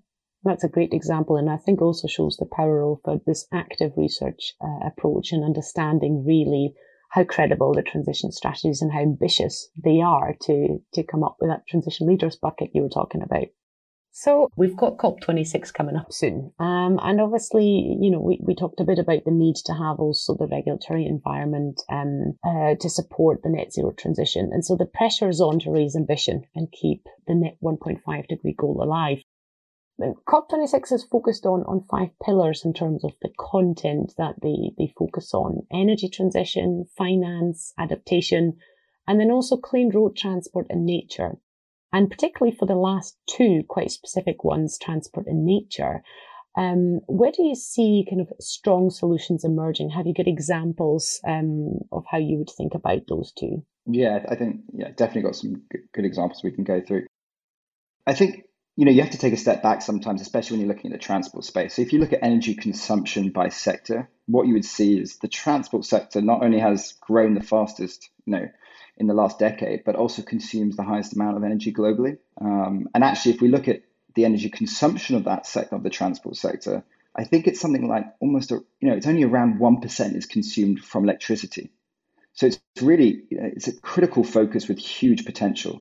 That's 0.42 0.64
a 0.64 0.68
great 0.68 0.94
example, 0.94 1.36
and 1.36 1.50
I 1.50 1.58
think 1.58 1.82
also 1.82 2.08
shows 2.08 2.38
the 2.38 2.46
power 2.46 2.82
of 2.82 3.00
uh, 3.04 3.18
this 3.26 3.46
active 3.52 3.92
research 3.98 4.54
uh, 4.62 4.86
approach 4.86 5.32
and 5.32 5.44
understanding 5.44 6.24
really 6.26 6.72
how 7.10 7.24
credible 7.24 7.74
the 7.74 7.82
transition 7.82 8.32
strategies 8.32 8.80
and 8.80 8.90
how 8.90 9.00
ambitious 9.00 9.68
they 9.76 10.00
are 10.00 10.34
to 10.42 10.78
to 10.94 11.02
come 11.02 11.24
up 11.24 11.36
with 11.40 11.50
that 11.50 11.66
transition 11.68 12.06
leaders 12.06 12.36
bucket 12.36 12.70
you 12.72 12.82
were 12.82 12.88
talking 12.88 13.20
about. 13.20 13.48
So 14.22 14.50
we've 14.54 14.76
got 14.76 14.98
COP26 14.98 15.72
coming 15.72 15.96
up 15.96 16.12
soon. 16.12 16.52
Um, 16.58 17.00
and 17.02 17.22
obviously, 17.22 17.96
you 17.98 18.10
know, 18.10 18.20
we, 18.20 18.38
we 18.42 18.54
talked 18.54 18.78
a 18.78 18.84
bit 18.84 18.98
about 18.98 19.24
the 19.24 19.30
need 19.30 19.56
to 19.64 19.72
have 19.72 19.98
also 19.98 20.34
the 20.34 20.46
regulatory 20.46 21.06
environment 21.06 21.80
um, 21.90 22.36
uh, 22.44 22.74
to 22.80 22.90
support 22.90 23.42
the 23.42 23.48
net 23.48 23.72
zero 23.72 23.92
transition. 23.92 24.50
And 24.52 24.62
so 24.62 24.76
the 24.76 24.84
pressure 24.84 25.30
is 25.30 25.40
on 25.40 25.58
to 25.60 25.70
raise 25.70 25.96
ambition 25.96 26.42
and 26.54 26.70
keep 26.70 27.04
the 27.26 27.34
net 27.34 27.56
1.5 27.64 28.28
degree 28.28 28.52
goal 28.52 28.82
alive. 28.82 29.22
COP26 29.98 30.92
is 30.92 31.04
focused 31.04 31.46
on, 31.46 31.62
on 31.62 31.86
five 31.90 32.10
pillars 32.22 32.62
in 32.62 32.74
terms 32.74 33.02
of 33.02 33.12
the 33.22 33.30
content 33.38 34.12
that 34.18 34.34
they, 34.42 34.72
they 34.76 34.92
focus 34.98 35.32
on 35.32 35.66
energy 35.72 36.10
transition, 36.10 36.84
finance, 36.94 37.72
adaptation, 37.78 38.58
and 39.08 39.18
then 39.18 39.30
also 39.30 39.56
clean 39.56 39.88
road 39.88 40.14
transport 40.14 40.66
and 40.68 40.84
nature. 40.84 41.38
And 41.92 42.10
particularly 42.10 42.56
for 42.56 42.66
the 42.66 42.76
last 42.76 43.16
two 43.26 43.62
quite 43.68 43.90
specific 43.90 44.44
ones, 44.44 44.78
transport 44.78 45.26
and 45.26 45.44
nature, 45.44 46.02
um, 46.56 47.00
where 47.06 47.32
do 47.32 47.42
you 47.42 47.54
see 47.54 48.06
kind 48.08 48.20
of 48.20 48.32
strong 48.40 48.90
solutions 48.90 49.44
emerging? 49.44 49.90
Have 49.90 50.06
you 50.06 50.14
got 50.14 50.26
examples 50.26 51.20
um, 51.26 51.78
of 51.92 52.04
how 52.10 52.18
you 52.18 52.38
would 52.38 52.50
think 52.50 52.74
about 52.74 53.02
those 53.08 53.32
two? 53.32 53.62
Yeah, 53.86 54.24
I 54.28 54.34
think 54.34 54.62
yeah, 54.72 54.88
definitely 54.88 55.22
got 55.22 55.36
some 55.36 55.62
good, 55.70 56.04
examples 56.04 56.42
we 56.42 56.50
can 56.50 56.64
go 56.64 56.80
through. 56.80 57.06
I 58.06 58.14
think 58.14 58.44
you 58.76 58.84
know, 58.84 58.92
you 58.92 59.02
have 59.02 59.10
to 59.10 59.18
take 59.18 59.34
a 59.34 59.36
step 59.36 59.62
back 59.62 59.82
sometimes, 59.82 60.22
especially 60.22 60.56
when 60.56 60.66
you're 60.66 60.74
looking 60.74 60.92
at 60.92 60.98
the 60.98 61.04
transport 61.04 61.44
space. 61.44 61.74
So 61.74 61.82
if 61.82 61.92
you 61.92 61.98
look 61.98 62.12
at 62.12 62.22
energy 62.22 62.54
consumption 62.54 63.30
by 63.30 63.50
sector, 63.50 64.08
what 64.26 64.46
you 64.46 64.54
would 64.54 64.64
see 64.64 64.98
is 64.98 65.18
the 65.18 65.28
transport 65.28 65.84
sector 65.84 66.22
not 66.22 66.42
only 66.42 66.60
has 66.60 66.94
grown 67.00 67.34
the 67.34 67.42
fastest, 67.42 68.08
you 68.24 68.32
know, 68.32 68.48
in 69.00 69.06
the 69.08 69.14
last 69.14 69.38
decade, 69.38 69.82
but 69.84 69.96
also 69.96 70.22
consumes 70.22 70.76
the 70.76 70.84
highest 70.92 71.14
amount 71.16 71.36
of 71.36 71.42
energy 71.42 71.72
globally. 71.72 72.18
Um, 72.40 72.88
and 72.94 73.02
actually, 73.02 73.34
if 73.34 73.40
we 73.40 73.48
look 73.48 73.66
at 73.66 73.80
the 74.14 74.24
energy 74.24 74.50
consumption 74.50 75.16
of 75.16 75.24
that 75.24 75.46
sector 75.46 75.76
of 75.76 75.82
the 75.82 75.90
transport 75.90 76.36
sector, 76.36 76.84
I 77.16 77.24
think 77.24 77.46
it's 77.46 77.60
something 77.60 77.88
like 77.88 78.04
almost, 78.20 78.52
a, 78.52 78.56
you 78.80 78.88
know, 78.88 78.96
it's 78.96 79.06
only 79.06 79.24
around 79.24 79.58
one 79.58 79.80
percent 79.80 80.16
is 80.16 80.26
consumed 80.26 80.84
from 80.84 81.04
electricity. 81.04 81.70
So 82.34 82.46
it's 82.46 82.60
really, 82.80 83.24
it's 83.30 83.68
a 83.68 83.80
critical 83.80 84.22
focus 84.22 84.68
with 84.68 84.78
huge 84.78 85.24
potential. 85.24 85.80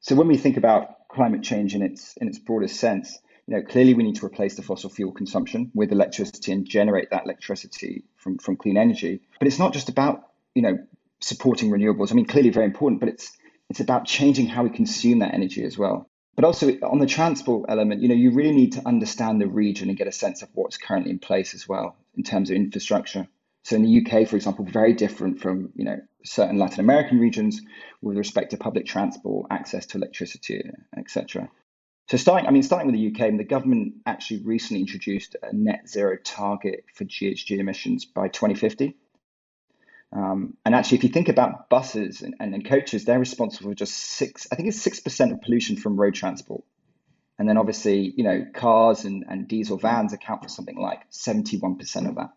So 0.00 0.14
when 0.14 0.28
we 0.28 0.36
think 0.36 0.56
about 0.56 1.08
climate 1.08 1.42
change 1.42 1.74
in 1.74 1.82
its 1.82 2.16
in 2.20 2.28
its 2.28 2.38
broadest 2.38 2.76
sense, 2.78 3.18
you 3.46 3.56
know, 3.56 3.62
clearly 3.62 3.94
we 3.94 4.04
need 4.04 4.16
to 4.16 4.26
replace 4.26 4.54
the 4.54 4.62
fossil 4.62 4.90
fuel 4.90 5.12
consumption 5.12 5.72
with 5.74 5.92
electricity 5.92 6.52
and 6.52 6.64
generate 6.66 7.10
that 7.10 7.24
electricity 7.24 8.04
from, 8.16 8.38
from 8.38 8.56
clean 8.56 8.76
energy. 8.76 9.20
But 9.38 9.48
it's 9.48 9.58
not 9.58 9.72
just 9.72 9.88
about, 9.88 10.28
you 10.54 10.62
know, 10.62 10.78
supporting 11.20 11.70
renewables. 11.70 12.10
I 12.10 12.14
mean, 12.14 12.26
clearly 12.26 12.50
very 12.50 12.66
important, 12.66 13.00
but 13.00 13.08
it's 13.08 13.36
it's 13.68 13.80
about 13.80 14.04
changing 14.04 14.46
how 14.46 14.64
we 14.64 14.70
consume 14.70 15.20
that 15.20 15.34
energy 15.34 15.64
as 15.64 15.78
well. 15.78 16.08
But 16.34 16.44
also 16.44 16.70
on 16.82 16.98
the 16.98 17.06
transport 17.06 17.66
element, 17.68 18.02
you 18.02 18.08
know, 18.08 18.14
you 18.14 18.32
really 18.32 18.54
need 18.54 18.72
to 18.72 18.86
understand 18.86 19.40
the 19.40 19.46
region 19.46 19.88
and 19.88 19.98
get 19.98 20.08
a 20.08 20.12
sense 20.12 20.42
of 20.42 20.48
what's 20.54 20.76
currently 20.76 21.10
in 21.10 21.18
place 21.18 21.54
as 21.54 21.68
well 21.68 21.96
in 22.16 22.22
terms 22.22 22.50
of 22.50 22.56
infrastructure. 22.56 23.28
So 23.62 23.76
in 23.76 23.82
the 23.82 24.00
UK, 24.00 24.26
for 24.26 24.36
example, 24.36 24.64
very 24.64 24.94
different 24.94 25.40
from 25.40 25.72
you 25.74 25.84
know 25.84 26.00
certain 26.24 26.58
Latin 26.58 26.80
American 26.80 27.20
regions 27.20 27.60
with 28.02 28.16
respect 28.16 28.50
to 28.50 28.56
public 28.56 28.86
transport, 28.86 29.46
access 29.50 29.86
to 29.86 29.98
electricity, 29.98 30.62
etc. 30.96 31.50
So 32.08 32.16
starting, 32.16 32.48
I 32.48 32.50
mean, 32.50 32.62
starting 32.62 32.90
with 32.90 32.96
the 32.96 33.08
UK, 33.08 33.36
the 33.36 33.44
government 33.44 33.94
actually 34.04 34.42
recently 34.42 34.80
introduced 34.80 35.36
a 35.42 35.54
net 35.54 35.88
zero 35.88 36.16
target 36.24 36.84
for 36.94 37.04
GHG 37.04 37.58
emissions 37.58 38.04
by 38.04 38.28
2050. 38.28 38.96
Um, 40.12 40.56
and 40.64 40.74
actually, 40.74 40.98
if 40.98 41.04
you 41.04 41.10
think 41.10 41.28
about 41.28 41.70
buses 41.70 42.22
and, 42.22 42.34
and, 42.40 42.64
coaches, 42.66 43.04
they're 43.04 43.20
responsible 43.20 43.70
for 43.70 43.74
just 43.74 43.94
six, 43.94 44.48
I 44.50 44.56
think 44.56 44.68
it's 44.68 44.80
six 44.80 44.98
percent 44.98 45.32
of 45.32 45.40
pollution 45.40 45.76
from 45.76 46.00
road 46.00 46.14
transport. 46.14 46.64
And 47.38 47.48
then 47.48 47.56
obviously, 47.56 48.12
you 48.16 48.24
know, 48.24 48.44
cars 48.52 49.04
and, 49.04 49.24
and 49.28 49.46
diesel 49.46 49.78
vans 49.78 50.12
account 50.12 50.42
for 50.42 50.48
something 50.48 50.76
like 50.76 51.08
71% 51.10 52.08
of 52.08 52.16
that. 52.16 52.30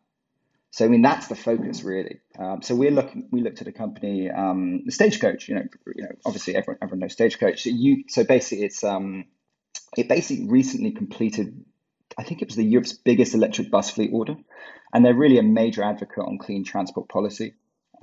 So 0.74 0.86
I 0.86 0.88
mean 0.88 1.04
that's 1.04 1.28
the 1.28 1.36
focus 1.36 1.84
really. 1.84 2.20
Um, 2.40 2.64
so 2.64 2.74
we're 2.74 2.90
looking. 2.90 3.28
We 3.32 3.42
looked 3.42 3.62
at 3.62 3.68
a 3.68 3.72
company, 3.72 4.32
um, 4.32 4.86
Stagecoach. 4.90 5.48
You 5.48 5.56
know, 5.56 5.66
you 5.96 6.02
know, 6.02 6.10
obviously 6.26 6.56
everyone 6.56 6.80
everyone 6.82 7.00
knows 7.02 7.14
Stagecoach. 7.14 7.62
So 7.62 7.70
you 7.70 8.06
so 8.08 8.24
basically 8.24 8.66
it's 8.66 8.84
um, 8.84 9.26
it 9.96 10.10
basically 10.10 10.48
recently 10.48 10.90
completed. 10.90 11.64
I 12.18 12.24
think 12.24 12.42
it 12.42 12.48
was 12.48 12.56
the 12.56 12.64
Europe's 12.64 12.94
biggest 12.94 13.36
electric 13.36 13.70
bus 13.70 13.92
fleet 13.92 14.10
order, 14.12 14.36
and 14.92 15.06
they're 15.06 15.14
really 15.14 15.38
a 15.38 15.44
major 15.44 15.84
advocate 15.84 16.26
on 16.26 16.40
clean 16.40 16.64
transport 16.64 17.08
policy. 17.08 17.54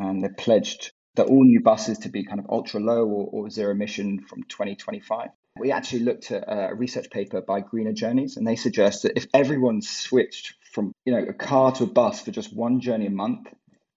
Um, 0.01 0.11
and 0.11 0.23
they're 0.23 0.35
pledged 0.35 0.93
that 1.17 1.27
all 1.27 1.45
new 1.45 1.61
buses 1.61 1.99
to 1.99 2.09
be 2.09 2.25
kind 2.25 2.41
of 2.41 2.47
ultra 2.49 2.81
low 2.81 3.05
or, 3.07 3.29
or 3.33 3.51
zero 3.51 3.73
emission 3.73 4.21
from 4.21 4.45
2025. 4.45 5.29
We 5.59 5.73
actually 5.73 6.01
looked 6.01 6.31
at 6.31 6.45
a 6.47 6.75
research 6.75 7.11
paper 7.11 7.41
by 7.41 7.61
Greener 7.61 7.93
Journeys, 7.93 8.37
and 8.37 8.47
they 8.47 8.57
suggest 8.57 9.03
that 9.03 9.17
if 9.17 9.27
everyone 9.35 9.83
switched 9.83 10.55
from 10.73 10.93
you 11.05 11.13
know 11.13 11.25
a 11.29 11.33
car 11.33 11.73
to 11.73 11.85
a 11.85 11.87
bus 11.87 12.23
for 12.23 12.31
just 12.31 12.55
one 12.57 12.81
journey 12.81 13.07
a 13.07 13.11
month, 13.11 13.49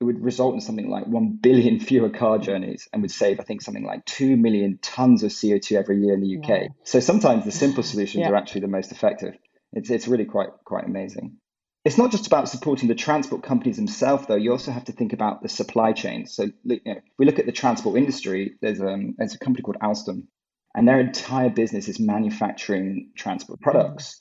it 0.02 0.06
would 0.06 0.24
result 0.24 0.54
in 0.56 0.62
something 0.62 0.90
like 0.90 1.08
1 1.08 1.40
billion 1.42 1.80
fewer 1.90 2.10
car 2.10 2.38
journeys 2.38 2.90
and 2.92 3.02
would 3.02 3.12
save, 3.12 3.40
I 3.40 3.44
think, 3.44 3.62
something 3.62 3.86
like 3.86 4.04
2 4.06 4.36
million 4.36 4.80
tons 4.82 5.24
of 5.24 5.32
CO2 5.32 5.78
every 5.78 6.02
year 6.02 6.14
in 6.14 6.22
the 6.22 6.38
UK. 6.38 6.50
Wow. 6.50 6.68
So 6.84 7.00
sometimes 7.00 7.46
the 7.46 7.52
simple 7.52 7.84
solutions 7.84 8.22
yeah. 8.22 8.30
are 8.30 8.36
actually 8.36 8.62
the 8.62 8.68
most 8.68 8.92
effective. 8.92 9.36
It's, 9.72 9.90
it's 9.90 10.08
really 10.08 10.26
quite, 10.26 10.50
quite 10.66 10.86
amazing. 10.86 11.38
It's 11.86 11.98
not 11.98 12.12
just 12.12 12.28
about 12.28 12.48
supporting 12.48 12.88
the 12.88 12.96
transport 12.96 13.44
companies 13.44 13.76
themselves, 13.76 14.26
though. 14.26 14.36
You 14.36 14.52
also 14.52 14.72
have 14.72 14.86
to 14.86 14.94
think 14.94 15.12
about 15.12 15.42
the 15.42 15.50
supply 15.50 15.92
chain. 15.92 16.28
So, 16.28 16.44
you 16.64 16.80
know, 16.86 16.94
if 16.94 17.04
we 17.18 17.26
look 17.26 17.40
at 17.40 17.46
the 17.46 17.52
transport 17.52 17.98
industry, 17.98 18.56
there's, 18.62 18.80
um, 18.80 19.16
there's 19.18 19.36
a 19.36 19.40
company 19.40 19.64
called 19.64 19.80
Alstom, 19.82 20.28
and 20.74 20.88
their 20.88 21.02
entire 21.02 21.50
business 21.50 21.90
is 21.90 22.00
manufacturing 22.00 23.12
transport 23.18 23.60
products 23.60 24.18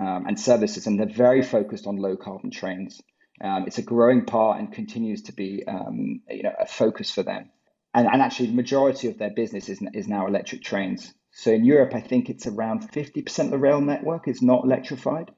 um, 0.00 0.24
and 0.26 0.40
services, 0.40 0.86
and 0.86 0.98
they're 0.98 1.06
very 1.06 1.42
focused 1.42 1.86
on 1.86 1.96
low 1.96 2.16
carbon 2.16 2.50
trains. 2.50 3.02
Um, 3.42 3.64
it's 3.66 3.76
a 3.76 3.82
growing 3.82 4.24
part 4.24 4.58
and 4.58 4.72
continues 4.72 5.24
to 5.24 5.32
be 5.34 5.64
um, 5.68 6.22
you 6.30 6.42
know 6.42 6.54
a 6.58 6.64
focus 6.64 7.10
for 7.10 7.22
them. 7.22 7.50
And, 7.92 8.06
and 8.06 8.22
actually, 8.22 8.48
the 8.48 8.54
majority 8.54 9.08
of 9.08 9.18
their 9.18 9.30
business 9.30 9.68
is, 9.68 9.82
is 9.92 10.08
now 10.08 10.26
electric 10.26 10.62
trains. 10.62 11.12
So 11.32 11.50
in 11.50 11.66
Europe, 11.66 11.94
I 11.94 12.00
think 12.00 12.30
it's 12.30 12.46
around 12.46 12.90
50% 12.90 13.44
of 13.44 13.50
the 13.50 13.58
rail 13.58 13.82
network 13.82 14.28
is 14.28 14.40
not 14.40 14.64
electrified. 14.64 15.30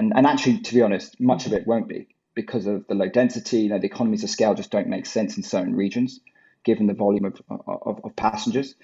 And, 0.00 0.14
and 0.16 0.26
actually, 0.26 0.60
to 0.60 0.74
be 0.74 0.80
honest, 0.80 1.20
much 1.20 1.44
of 1.44 1.52
it 1.52 1.66
won't 1.66 1.86
be 1.86 2.08
because 2.34 2.66
of 2.66 2.86
the 2.86 2.94
low 2.94 3.10
density. 3.10 3.58
You 3.58 3.68
know, 3.68 3.78
the 3.78 3.86
economies 3.86 4.24
of 4.24 4.30
scale 4.30 4.54
just 4.54 4.70
don't 4.70 4.88
make 4.88 5.04
sense 5.04 5.36
in 5.36 5.42
certain 5.42 5.76
regions 5.76 6.20
given 6.64 6.86
the 6.86 6.94
volume 6.94 7.26
of, 7.26 7.40
of, 7.66 8.00
of, 8.04 8.16
passengers. 8.16 8.74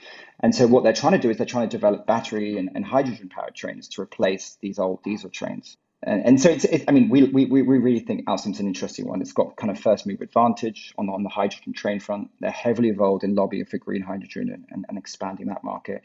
And 0.40 0.54
so 0.54 0.66
what 0.66 0.82
they're 0.82 0.94
trying 0.94 1.12
to 1.12 1.18
do 1.18 1.28
is 1.28 1.36
they're 1.36 1.46
trying 1.46 1.68
to 1.68 1.76
develop 1.76 2.06
battery 2.06 2.56
and, 2.56 2.70
and 2.74 2.84
hydrogen 2.84 3.28
powered 3.28 3.54
trains 3.54 3.88
to 3.88 4.02
replace 4.02 4.56
these 4.62 4.78
old 4.78 5.02
diesel 5.02 5.28
trains. 5.28 5.76
And, 6.02 6.24
and 6.24 6.40
so 6.40 6.48
it's, 6.48 6.64
it, 6.64 6.84
I 6.88 6.92
mean, 6.92 7.10
we, 7.10 7.24
we, 7.24 7.44
we 7.44 7.62
really 7.62 8.00
think 8.00 8.26
Alstom's 8.26 8.60
an 8.60 8.66
interesting 8.66 9.06
one. 9.06 9.20
It's 9.20 9.32
got 9.32 9.56
kind 9.56 9.70
of 9.70 9.78
first 9.78 10.06
move 10.06 10.22
advantage 10.22 10.94
on, 10.96 11.10
on 11.10 11.22
the 11.22 11.28
hydrogen 11.28 11.74
train 11.74 12.00
front. 12.00 12.30
They're 12.40 12.50
heavily 12.50 12.88
involved 12.88 13.24
in 13.24 13.34
lobbying 13.34 13.66
for 13.66 13.76
green 13.76 14.02
hydrogen 14.02 14.50
and, 14.52 14.64
and, 14.70 14.86
and 14.88 14.96
expanding 14.96 15.48
that 15.48 15.64
market. 15.64 16.02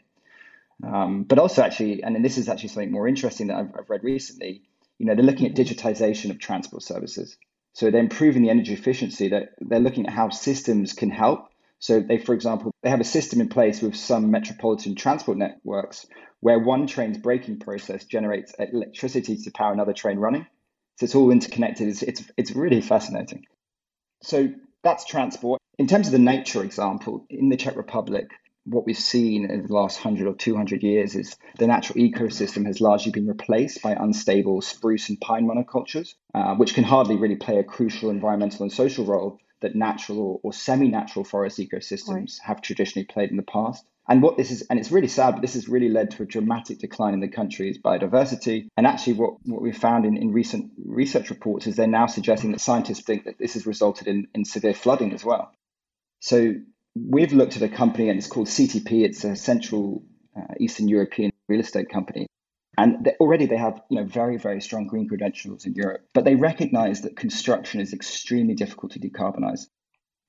Um, 0.82 1.24
but 1.24 1.38
also 1.38 1.62
actually, 1.62 2.02
and 2.02 2.22
this 2.22 2.36
is 2.36 2.50
actually 2.50 2.68
something 2.68 2.90
more 2.90 3.08
interesting 3.08 3.46
that 3.46 3.56
I've, 3.56 3.70
I've 3.78 3.90
read 3.90 4.04
recently, 4.04 4.62
you 4.98 5.06
know, 5.06 5.14
they're 5.14 5.24
looking 5.24 5.46
at 5.46 5.54
digitization 5.54 6.30
of 6.30 6.38
transport 6.38 6.82
services. 6.82 7.36
So 7.74 7.90
they're 7.90 8.00
improving 8.00 8.42
the 8.42 8.50
energy 8.50 8.74
efficiency. 8.74 9.28
That 9.28 9.54
they're, 9.60 9.80
looking 9.80 10.06
at 10.06 10.12
how 10.12 10.28
systems 10.30 10.92
can 10.92 11.10
help 11.10 11.48
so 11.82 11.98
they, 11.98 12.18
for 12.18 12.32
example, 12.32 12.70
they 12.84 12.90
have 12.90 13.00
a 13.00 13.04
system 13.04 13.40
in 13.40 13.48
place 13.48 13.82
with 13.82 13.96
some 13.96 14.30
metropolitan 14.30 14.94
transport 14.94 15.36
networks 15.36 16.06
where 16.38 16.60
one 16.60 16.86
train's 16.86 17.18
braking 17.18 17.58
process 17.58 18.04
generates 18.04 18.54
electricity 18.56 19.36
to 19.36 19.50
power 19.50 19.72
another 19.72 19.92
train 19.92 20.20
running. 20.20 20.46
So 21.00 21.04
it's 21.04 21.16
all 21.16 21.32
interconnected. 21.32 21.88
It's, 21.88 22.02
it's, 22.02 22.22
it's 22.36 22.52
really 22.52 22.82
fascinating. 22.82 23.46
So 24.22 24.50
that's 24.84 25.04
transport. 25.04 25.60
In 25.76 25.88
terms 25.88 26.06
of 26.06 26.12
the 26.12 26.20
nature 26.20 26.62
example, 26.62 27.26
in 27.28 27.48
the 27.48 27.56
Czech 27.56 27.74
Republic, 27.74 28.30
what 28.64 28.86
we've 28.86 28.96
seen 28.96 29.50
in 29.50 29.66
the 29.66 29.72
last 29.72 30.04
100 30.04 30.28
or 30.28 30.34
200 30.34 30.82
years 30.82 31.14
is 31.14 31.36
the 31.58 31.66
natural 31.66 31.98
ecosystem 31.98 32.66
has 32.66 32.80
largely 32.80 33.10
been 33.10 33.26
replaced 33.26 33.82
by 33.82 33.92
unstable 33.92 34.60
spruce 34.60 35.08
and 35.08 35.20
pine 35.20 35.46
monocultures, 35.46 36.14
uh, 36.34 36.54
which 36.54 36.74
can 36.74 36.84
hardly 36.84 37.16
really 37.16 37.36
play 37.36 37.58
a 37.58 37.64
crucial 37.64 38.10
environmental 38.10 38.62
and 38.62 38.72
social 38.72 39.04
role 39.04 39.38
that 39.60 39.74
natural 39.74 40.18
or, 40.18 40.40
or 40.42 40.52
semi 40.52 40.88
natural 40.88 41.24
forest 41.24 41.58
ecosystems 41.58 42.08
right. 42.08 42.30
have 42.42 42.62
traditionally 42.62 43.06
played 43.06 43.30
in 43.30 43.36
the 43.36 43.42
past. 43.42 43.84
And 44.08 44.20
what 44.20 44.36
this 44.36 44.50
is, 44.50 44.62
and 44.62 44.80
it's 44.80 44.90
really 44.90 45.08
sad, 45.08 45.32
but 45.32 45.42
this 45.42 45.54
has 45.54 45.68
really 45.68 45.88
led 45.88 46.10
to 46.12 46.24
a 46.24 46.26
dramatic 46.26 46.80
decline 46.80 47.14
in 47.14 47.20
the 47.20 47.28
country's 47.28 47.78
biodiversity. 47.78 48.66
And 48.76 48.84
actually, 48.84 49.14
what, 49.14 49.34
what 49.44 49.62
we've 49.62 49.76
found 49.76 50.04
in, 50.04 50.16
in 50.16 50.32
recent 50.32 50.72
research 50.84 51.30
reports 51.30 51.68
is 51.68 51.76
they're 51.76 51.86
now 51.86 52.06
suggesting 52.06 52.50
that 52.50 52.60
scientists 52.60 53.02
think 53.02 53.24
that 53.24 53.38
this 53.38 53.54
has 53.54 53.64
resulted 53.64 54.08
in, 54.08 54.26
in 54.34 54.44
severe 54.44 54.74
flooding 54.74 55.12
as 55.12 55.24
well. 55.24 55.52
So 56.18 56.54
we've 56.94 57.32
looked 57.32 57.56
at 57.56 57.62
a 57.62 57.68
company, 57.68 58.08
and 58.08 58.18
it's 58.18 58.28
called 58.28 58.48
CTP. 58.48 59.04
It's 59.04 59.24
a 59.24 59.36
Central 59.36 60.04
uh, 60.36 60.54
Eastern 60.60 60.88
European 60.88 61.32
real 61.48 61.60
estate 61.60 61.88
company. 61.90 62.26
And 62.78 63.06
already 63.20 63.46
they 63.46 63.58
have 63.58 63.82
you 63.90 64.00
know 64.00 64.06
very 64.06 64.38
very 64.38 64.62
strong 64.62 64.86
green 64.86 65.06
credentials 65.06 65.66
in 65.66 65.74
Europe, 65.74 66.08
but 66.14 66.24
they 66.24 66.36
recognise 66.36 67.02
that 67.02 67.16
construction 67.16 67.80
is 67.80 67.92
extremely 67.92 68.54
difficult 68.54 68.92
to 68.92 68.98
decarbonise. 68.98 69.66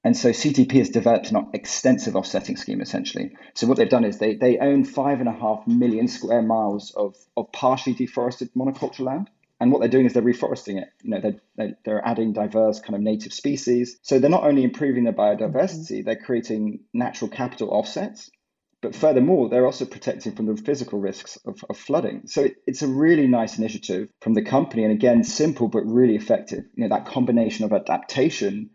And 0.04 0.18
so 0.18 0.32
CTP 0.32 0.74
has 0.80 0.90
developed 0.90 1.32
an 1.32 1.48
extensive 1.54 2.18
offsetting 2.18 2.58
scheme 2.58 2.82
essentially. 2.82 3.38
So 3.54 3.68
what 3.68 3.78
they've 3.78 3.88
done 3.90 4.04
is 4.04 4.18
they, 4.18 4.36
they 4.36 4.58
own 4.58 4.84
five 4.84 5.22
and 5.22 5.30
a 5.30 5.34
half 5.34 5.66
million 5.66 6.10
square 6.10 6.42
miles 6.42 6.92
of, 6.92 7.16
of 7.38 7.54
partially 7.54 7.94
deforested 7.94 8.50
monoculture 8.54 9.06
land. 9.06 9.30
And 9.64 9.72
what 9.72 9.80
they're 9.80 9.88
doing 9.88 10.06
is 10.06 10.12
they're 10.12 10.22
reforesting 10.22 10.82
it. 10.82 10.90
You 11.04 11.12
know, 11.12 11.22
they're, 11.22 11.40
they're, 11.56 11.78
they're 11.86 12.06
adding 12.06 12.34
diverse 12.34 12.82
kind 12.82 12.96
of 12.96 13.02
native 13.02 13.32
species. 13.32 13.98
So 14.02 14.20
they're 14.20 14.30
not 14.30 14.44
only 14.44 14.66
improving 14.66 15.06
their 15.06 15.14
biodiversity, 15.14 16.00
mm-hmm. 16.00 16.06
they're 16.06 16.18
creating 16.18 16.82
natural 16.94 17.32
capital 17.32 17.70
offsets. 17.70 18.30
But 18.82 18.94
furthermore, 18.94 19.48
they're 19.48 19.66
also 19.66 19.86
protecting 19.86 20.36
from 20.36 20.48
the 20.48 20.58
physical 20.58 21.00
risks 21.00 21.38
of, 21.46 21.64
of 21.70 21.78
flooding. 21.78 22.24
So 22.26 22.42
it, 22.44 22.58
it's 22.68 22.82
a 22.82 22.88
really 22.88 23.26
nice 23.26 23.58
initiative 23.58 24.10
from 24.20 24.34
the 24.34 24.42
company. 24.42 24.84
And 24.84 24.92
again, 24.92 25.24
simple 25.24 25.70
but 25.70 25.86
really 25.86 26.18
effective. 26.18 26.66
You 26.76 26.84
know, 26.84 26.98
that 26.98 27.06
combination 27.06 27.64
of 27.64 27.72
adaptation 27.72 28.72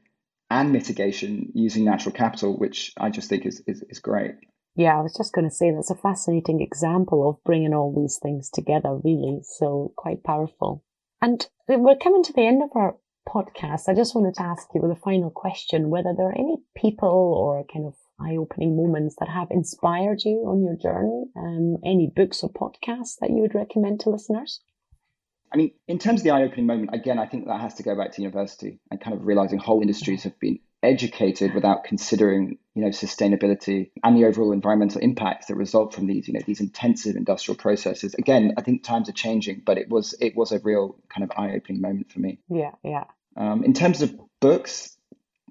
and 0.50 0.72
mitigation 0.72 1.52
using 1.52 1.84
natural 1.84 2.14
capital, 2.14 2.56
which 2.56 2.94
I 2.96 3.10
just 3.10 3.28
think 3.28 3.44
is, 3.44 3.62
is, 3.66 3.84
is 3.90 3.98
great. 3.98 4.36
Yeah, 4.78 4.96
I 4.96 5.02
was 5.02 5.16
just 5.16 5.32
going 5.32 5.44
to 5.44 5.52
say 5.52 5.72
that's 5.72 5.90
a 5.90 5.96
fascinating 5.96 6.60
example 6.60 7.28
of 7.28 7.42
bringing 7.42 7.74
all 7.74 7.92
these 7.92 8.20
things 8.22 8.48
together, 8.48 9.00
really. 9.02 9.40
So 9.42 9.92
quite 9.96 10.22
powerful. 10.22 10.84
And 11.20 11.44
we're 11.68 11.96
coming 11.96 12.22
to 12.22 12.32
the 12.32 12.46
end 12.46 12.62
of 12.62 12.70
our 12.76 12.94
podcast. 13.28 13.88
I 13.88 13.94
just 13.94 14.14
wanted 14.14 14.34
to 14.34 14.44
ask 14.44 14.68
you 14.72 14.80
with 14.80 14.96
a 14.96 15.00
final 15.00 15.30
question 15.30 15.90
whether 15.90 16.14
there 16.16 16.28
are 16.28 16.38
any 16.38 16.58
people 16.76 17.08
or 17.08 17.64
kind 17.64 17.86
of 17.86 17.94
eye 18.20 18.36
opening 18.36 18.76
moments 18.76 19.16
that 19.18 19.28
have 19.28 19.48
inspired 19.50 20.22
you 20.24 20.44
on 20.46 20.62
your 20.62 20.76
journey, 20.76 21.24
um, 21.36 21.78
any 21.84 22.12
books 22.14 22.44
or 22.44 22.50
podcasts 22.50 23.18
that 23.20 23.30
you 23.30 23.42
would 23.42 23.56
recommend 23.56 23.98
to 23.98 24.10
listeners? 24.10 24.60
I 25.52 25.56
mean, 25.56 25.72
in 25.88 25.98
terms 25.98 26.20
of 26.20 26.24
the 26.24 26.30
eye-opening 26.30 26.66
moment, 26.66 26.90
again, 26.92 27.18
I 27.18 27.26
think 27.26 27.46
that 27.46 27.60
has 27.60 27.74
to 27.74 27.82
go 27.82 27.96
back 27.96 28.12
to 28.12 28.22
university 28.22 28.78
and 28.92 29.00
kind 29.00 29.16
of 29.16 29.26
realizing 29.26 29.58
whole 29.58 29.80
industries 29.80 30.22
have 30.22 30.38
been 30.38 30.60
educated 30.82 31.54
without 31.54 31.84
considering, 31.84 32.58
you 32.74 32.82
know, 32.82 32.88
sustainability 32.88 33.90
and 34.04 34.16
the 34.16 34.24
overall 34.24 34.52
environmental 34.52 35.00
impacts 35.00 35.46
that 35.46 35.56
result 35.56 35.94
from 35.94 36.06
these, 36.06 36.28
you 36.28 36.34
know, 36.34 36.40
these 36.46 36.60
intensive 36.60 37.16
industrial 37.16 37.56
processes. 37.56 38.14
Again, 38.14 38.54
I 38.56 38.62
think 38.62 38.84
times 38.84 39.08
are 39.08 39.12
changing, 39.12 39.62
but 39.64 39.78
it 39.78 39.88
was 39.88 40.14
it 40.20 40.36
was 40.36 40.52
a 40.52 40.60
real 40.60 40.96
kind 41.08 41.24
of 41.24 41.32
eye-opening 41.36 41.80
moment 41.80 42.12
for 42.12 42.20
me. 42.20 42.38
Yeah, 42.48 42.72
yeah. 42.84 43.04
Um, 43.36 43.64
in 43.64 43.72
terms 43.72 44.02
of 44.02 44.18
books, 44.40 44.96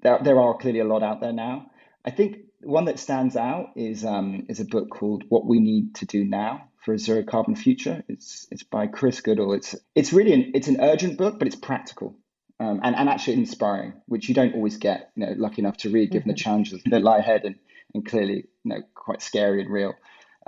there 0.02 0.18
there 0.22 0.40
are 0.40 0.56
clearly 0.56 0.80
a 0.80 0.84
lot 0.84 1.02
out 1.02 1.20
there 1.20 1.32
now. 1.32 1.70
I 2.04 2.10
think 2.10 2.38
one 2.62 2.86
that 2.86 2.98
stands 2.98 3.36
out 3.36 3.70
is 3.76 4.04
um, 4.04 4.46
is 4.48 4.60
a 4.60 4.64
book 4.64 4.90
called 4.90 5.24
What 5.28 5.46
We 5.46 5.60
Need 5.60 5.96
to 5.96 6.06
Do 6.06 6.24
Now 6.24 6.68
for 6.84 6.94
a 6.94 6.98
Zero 6.98 7.22
Carbon 7.22 7.54
Future. 7.54 8.02
It's 8.08 8.46
it's 8.50 8.62
by 8.62 8.86
Chris 8.86 9.20
Goodall. 9.20 9.52
It's 9.52 9.76
it's 9.94 10.12
really 10.12 10.32
an 10.32 10.52
it's 10.54 10.68
an 10.68 10.80
urgent 10.80 11.18
book, 11.18 11.38
but 11.38 11.46
it's 11.46 11.56
practical. 11.56 12.16
Um, 12.60 12.80
and, 12.82 12.96
and 12.96 13.08
actually 13.08 13.34
inspiring, 13.34 13.92
which 14.06 14.28
you 14.28 14.34
don't 14.34 14.54
always 14.54 14.78
get, 14.78 15.12
you 15.14 15.24
know, 15.24 15.32
lucky 15.36 15.62
enough 15.62 15.76
to 15.78 15.90
read, 15.90 16.10
given 16.10 16.22
mm-hmm. 16.22 16.30
the 16.30 16.36
challenges 16.36 16.82
that 16.86 17.02
lie 17.02 17.18
ahead 17.18 17.44
and, 17.44 17.54
and 17.94 18.04
clearly, 18.04 18.48
you 18.64 18.70
know, 18.70 18.82
quite 18.94 19.22
scary 19.22 19.62
and 19.62 19.70
real. 19.70 19.94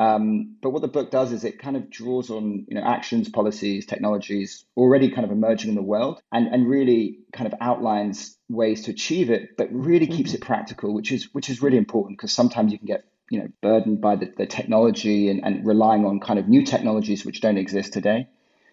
Um, 0.00 0.56
but 0.62 0.70
what 0.70 0.80
the 0.80 0.88
book 0.88 1.10
does 1.10 1.30
is 1.30 1.44
it 1.44 1.58
kind 1.58 1.76
of 1.76 1.90
draws 1.90 2.30
on 2.30 2.64
you 2.68 2.74
know 2.74 2.82
actions, 2.82 3.28
policies, 3.28 3.84
technologies 3.84 4.64
already 4.74 5.10
kind 5.10 5.26
of 5.26 5.30
emerging 5.30 5.68
in 5.68 5.76
the 5.76 5.82
world, 5.82 6.22
and 6.32 6.46
and 6.46 6.66
really 6.66 7.18
kind 7.34 7.46
of 7.46 7.58
outlines 7.60 8.38
ways 8.48 8.84
to 8.84 8.92
achieve 8.92 9.28
it, 9.28 9.58
but 9.58 9.68
really 9.70 10.06
keeps 10.06 10.30
mm-hmm. 10.30 10.42
it 10.42 10.46
practical, 10.46 10.94
which 10.94 11.12
is 11.12 11.28
which 11.34 11.50
is 11.50 11.60
really 11.60 11.76
important 11.76 12.16
because 12.16 12.32
sometimes 12.32 12.72
you 12.72 12.78
can 12.78 12.86
get 12.86 13.04
you 13.30 13.40
know 13.40 13.48
burdened 13.60 14.00
by 14.00 14.16
the, 14.16 14.32
the 14.38 14.46
technology 14.46 15.28
and, 15.28 15.44
and 15.44 15.66
relying 15.66 16.06
on 16.06 16.18
kind 16.18 16.38
of 16.38 16.48
new 16.48 16.64
technologies 16.64 17.26
which 17.26 17.42
don't 17.42 17.58
exist 17.58 17.92
today. 17.92 18.26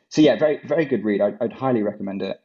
So 0.08 0.22
yeah, 0.22 0.38
very 0.38 0.62
very 0.66 0.86
good 0.86 1.04
read. 1.04 1.20
I'd, 1.20 1.38
I'd 1.42 1.52
highly 1.52 1.84
recommend 1.84 2.22
it. 2.22 2.40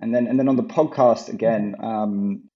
And 0.00 0.14
then 0.14 0.26
and 0.26 0.38
then 0.38 0.48
on 0.48 0.56
the 0.56 0.64
podcast 0.64 1.28
again, 1.28 1.76
um, 1.80 2.48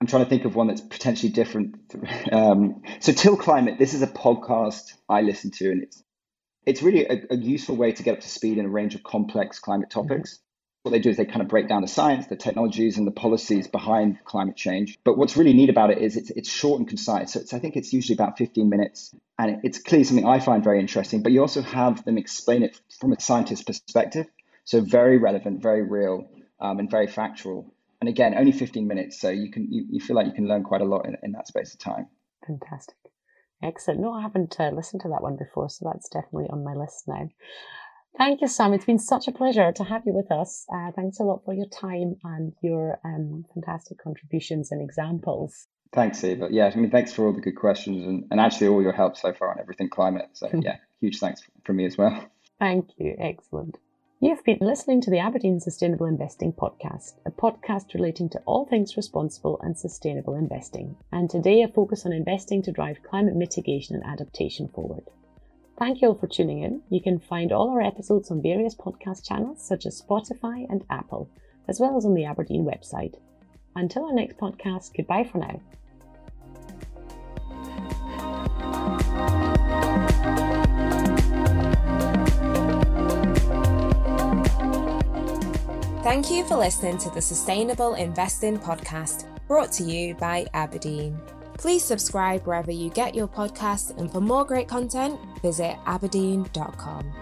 I'm 0.00 0.06
trying 0.06 0.24
to 0.24 0.28
think 0.30 0.44
of 0.44 0.54
one 0.54 0.68
that's 0.68 0.80
potentially 0.80 1.32
different. 1.32 1.76
Um, 2.32 2.82
so 3.00 3.12
TILclimate, 3.12 3.78
this 3.78 3.92
is 3.92 4.02
a 4.02 4.06
podcast 4.06 4.94
I 5.08 5.22
listen 5.22 5.50
to, 5.52 5.70
and 5.70 5.82
it's 5.82 6.02
it's 6.64 6.82
really 6.82 7.06
a, 7.06 7.22
a, 7.30 7.36
useful 7.36 7.74
way 7.76 7.92
to 7.92 8.02
get 8.02 8.14
up 8.14 8.20
to 8.20 8.28
speed 8.28 8.58
in 8.58 8.66
a 8.66 8.68
range 8.68 8.94
of 8.94 9.02
complex 9.02 9.58
climate 9.58 9.90
topics. 9.90 10.34
Mm-hmm 10.34 10.44
what 10.82 10.92
they 10.92 10.98
do 10.98 11.10
is 11.10 11.16
they 11.16 11.26
kind 11.26 11.42
of 11.42 11.48
break 11.48 11.68
down 11.68 11.82
the 11.82 11.88
science, 11.88 12.26
the 12.28 12.36
technologies, 12.36 12.96
and 12.96 13.06
the 13.06 13.12
policies 13.12 13.68
behind 13.68 14.18
climate 14.24 14.56
change. 14.56 14.98
But 15.04 15.18
what's 15.18 15.36
really 15.36 15.52
neat 15.52 15.68
about 15.68 15.90
it 15.90 15.98
is 15.98 16.16
it's, 16.16 16.30
it's 16.30 16.48
short 16.48 16.78
and 16.78 16.88
concise. 16.88 17.34
So 17.34 17.56
I 17.56 17.60
think 17.60 17.76
it's 17.76 17.92
usually 17.92 18.14
about 18.14 18.38
15 18.38 18.68
minutes. 18.68 19.14
And 19.38 19.60
it's 19.62 19.78
clearly 19.78 20.04
something 20.04 20.26
I 20.26 20.40
find 20.40 20.64
very 20.64 20.80
interesting, 20.80 21.22
but 21.22 21.32
you 21.32 21.42
also 21.42 21.60
have 21.60 22.04
them 22.04 22.16
explain 22.16 22.62
it 22.62 22.80
from 22.98 23.12
a 23.12 23.20
scientist's 23.20 23.64
perspective. 23.64 24.26
So 24.64 24.80
very 24.80 25.18
relevant, 25.18 25.60
very 25.62 25.82
real, 25.82 26.26
um, 26.60 26.78
and 26.78 26.90
very 26.90 27.06
factual. 27.06 27.74
And 28.00 28.08
again, 28.08 28.34
only 28.36 28.52
15 28.52 28.86
minutes. 28.86 29.20
So 29.20 29.30
you 29.30 29.50
can 29.50 29.70
you, 29.70 29.86
you 29.90 30.00
feel 30.00 30.16
like 30.16 30.26
you 30.26 30.32
can 30.32 30.48
learn 30.48 30.62
quite 30.62 30.80
a 30.80 30.86
lot 30.86 31.06
in, 31.06 31.16
in 31.22 31.32
that 31.32 31.46
space 31.46 31.74
of 31.74 31.80
time. 31.80 32.06
Fantastic. 32.46 32.96
Excellent. 33.62 34.00
No, 34.00 34.12
I 34.12 34.22
haven't 34.22 34.58
uh, 34.58 34.70
listened 34.70 35.02
to 35.02 35.08
that 35.08 35.22
one 35.22 35.36
before, 35.36 35.68
so 35.68 35.90
that's 35.92 36.08
definitely 36.08 36.48
on 36.48 36.64
my 36.64 36.74
list 36.74 37.04
now. 37.06 37.28
Thank 38.16 38.40
you, 38.40 38.48
Sam. 38.48 38.72
It's 38.72 38.86
been 38.86 38.98
such 38.98 39.28
a 39.28 39.32
pleasure 39.32 39.70
to 39.72 39.84
have 39.84 40.02
you 40.04 40.12
with 40.12 40.32
us. 40.32 40.66
Uh, 40.72 40.90
thanks 40.96 41.20
a 41.20 41.22
lot 41.22 41.44
for 41.44 41.54
your 41.54 41.66
time 41.68 42.16
and 42.24 42.52
your 42.62 42.98
um, 43.04 43.44
fantastic 43.54 43.98
contributions 44.02 44.72
and 44.72 44.82
examples. 44.82 45.68
Thanks, 45.92 46.22
Eva. 46.24 46.48
Yeah, 46.50 46.70
I 46.72 46.76
mean, 46.76 46.90
thanks 46.90 47.12
for 47.12 47.26
all 47.26 47.32
the 47.32 47.40
good 47.40 47.56
questions 47.56 48.04
and, 48.04 48.24
and 48.30 48.40
actually 48.40 48.68
all 48.68 48.82
your 48.82 48.92
help 48.92 49.16
so 49.16 49.32
far 49.32 49.50
on 49.50 49.60
everything 49.60 49.88
climate. 49.88 50.30
So, 50.32 50.48
yeah, 50.60 50.76
huge 51.00 51.18
thanks 51.18 51.42
from 51.64 51.76
me 51.76 51.84
as 51.84 51.98
well. 51.98 52.24
Thank 52.58 52.90
you. 52.98 53.16
Excellent. 53.18 53.76
You've 54.22 54.44
been 54.44 54.58
listening 54.60 55.00
to 55.00 55.10
the 55.10 55.16
abrdn 55.16 55.62
Sustainable 55.62 56.04
Investing 56.04 56.52
Podcast, 56.52 57.14
a 57.24 57.30
podcast 57.30 57.94
relating 57.94 58.28
to 58.28 58.40
all 58.40 58.66
things 58.66 58.94
responsible 58.94 59.58
and 59.62 59.78
sustainable 59.78 60.34
investing. 60.34 60.94
And 61.10 61.30
today, 61.30 61.62
a 61.62 61.68
focus 61.68 62.04
on 62.04 62.12
investing 62.12 62.60
to 62.64 62.70
drive 62.70 63.02
climate 63.02 63.34
mitigation 63.34 63.96
and 63.96 64.04
adaptation 64.04 64.68
forward. 64.68 65.04
Thank 65.78 66.02
you 66.02 66.08
all 66.08 66.14
for 66.16 66.26
tuning 66.26 66.62
in. 66.62 66.82
You 66.90 67.00
can 67.00 67.18
find 67.18 67.50
all 67.50 67.70
our 67.70 67.80
episodes 67.80 68.30
on 68.30 68.42
various 68.42 68.74
podcast 68.74 69.26
channels 69.26 69.66
such 69.66 69.86
as 69.86 70.02
Spotify 70.02 70.66
and 70.68 70.84
Apple, 70.90 71.30
as 71.66 71.80
well 71.80 71.96
as 71.96 72.04
on 72.04 72.12
the 72.12 72.24
abrdn 72.24 72.62
website. 72.62 73.14
Until 73.74 74.04
our 74.04 74.12
next 74.12 74.36
podcast, 74.36 74.94
goodbye 74.94 75.24
for 75.24 75.38
now. 75.38 75.62
Thank 86.02 86.30
you 86.30 86.44
for 86.46 86.56
listening 86.56 86.96
to 86.98 87.10
the 87.10 87.20
Sustainable 87.20 87.92
Investing 87.92 88.58
Podcast, 88.58 89.26
brought 89.46 89.70
to 89.72 89.82
you 89.82 90.14
by 90.14 90.46
abrdn. 90.54 91.20
Please 91.58 91.84
subscribe 91.84 92.46
wherever 92.46 92.72
you 92.72 92.88
get 92.88 93.14
your 93.14 93.28
podcasts, 93.28 93.94
and 93.98 94.10
for 94.10 94.22
more 94.22 94.46
great 94.46 94.66
content, 94.66 95.20
visit 95.42 95.76
abrdn.com. 95.84 97.12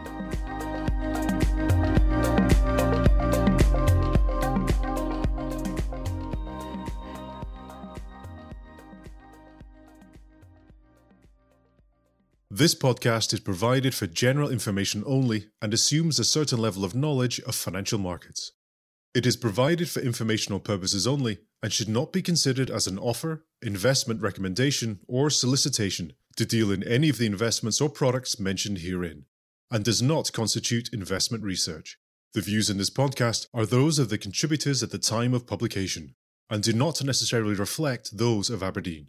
This 12.49 12.77
podcast 12.77 13.33
is 13.33 13.41
provided 13.41 13.93
for 13.93 14.07
general 14.07 14.51
information 14.51 15.03
only 15.05 15.49
and 15.61 15.75
assumes 15.75 16.21
a 16.21 16.25
certain 16.25 16.61
level 16.61 16.85
of 16.85 16.95
knowledge 16.95 17.41
of 17.41 17.57
financial 17.57 17.99
markets. 17.99 18.53
It 19.19 19.27
is 19.27 19.37
provided 19.37 19.89
for 19.89 19.99
informational 19.99 20.61
purposes 20.61 21.05
only 21.05 21.39
and 21.61 21.73
should 21.73 21.89
not 21.89 22.13
be 22.13 22.23
considered 22.23 22.71
as 22.71 22.87
an 22.87 23.01
offer, 23.01 23.45
investment 23.61 24.23
recommendation, 24.23 25.01
or 25.09 25.29
solicitation 25.29 26.13
to 26.37 26.47
deal 26.47 26.71
in 26.71 26.85
any 26.85 27.09
of 27.09 27.19
the 27.19 27.27
investments 27.27 27.81
or 27.81 27.89
products 27.89 28.39
mentioned 28.39 28.79
herein, 28.79 29.25
and 29.73 29.85
does 29.85 30.01
not 30.01 30.33
constitute 30.33 30.93
investment 30.93 31.43
research. 31.43 31.99
The 32.33 32.43
views 32.43 32.71
in 32.71 32.79
this 32.79 32.91
podcast 32.91 33.49
are 33.53 33.67
those 33.67 33.99
of 33.99 34.09
the 34.09 34.19
contributors 34.19 34.85
at 34.85 34.93
the 34.93 34.99
time 34.99 35.35
of 35.35 35.49
publication 35.49 36.15
and 36.49 36.63
do 36.63 36.73
not 36.73 37.03
necessarily 37.03 37.57
reflect 37.57 38.17
those 38.17 38.49
of 38.49 38.61
abrdn. 38.61 39.09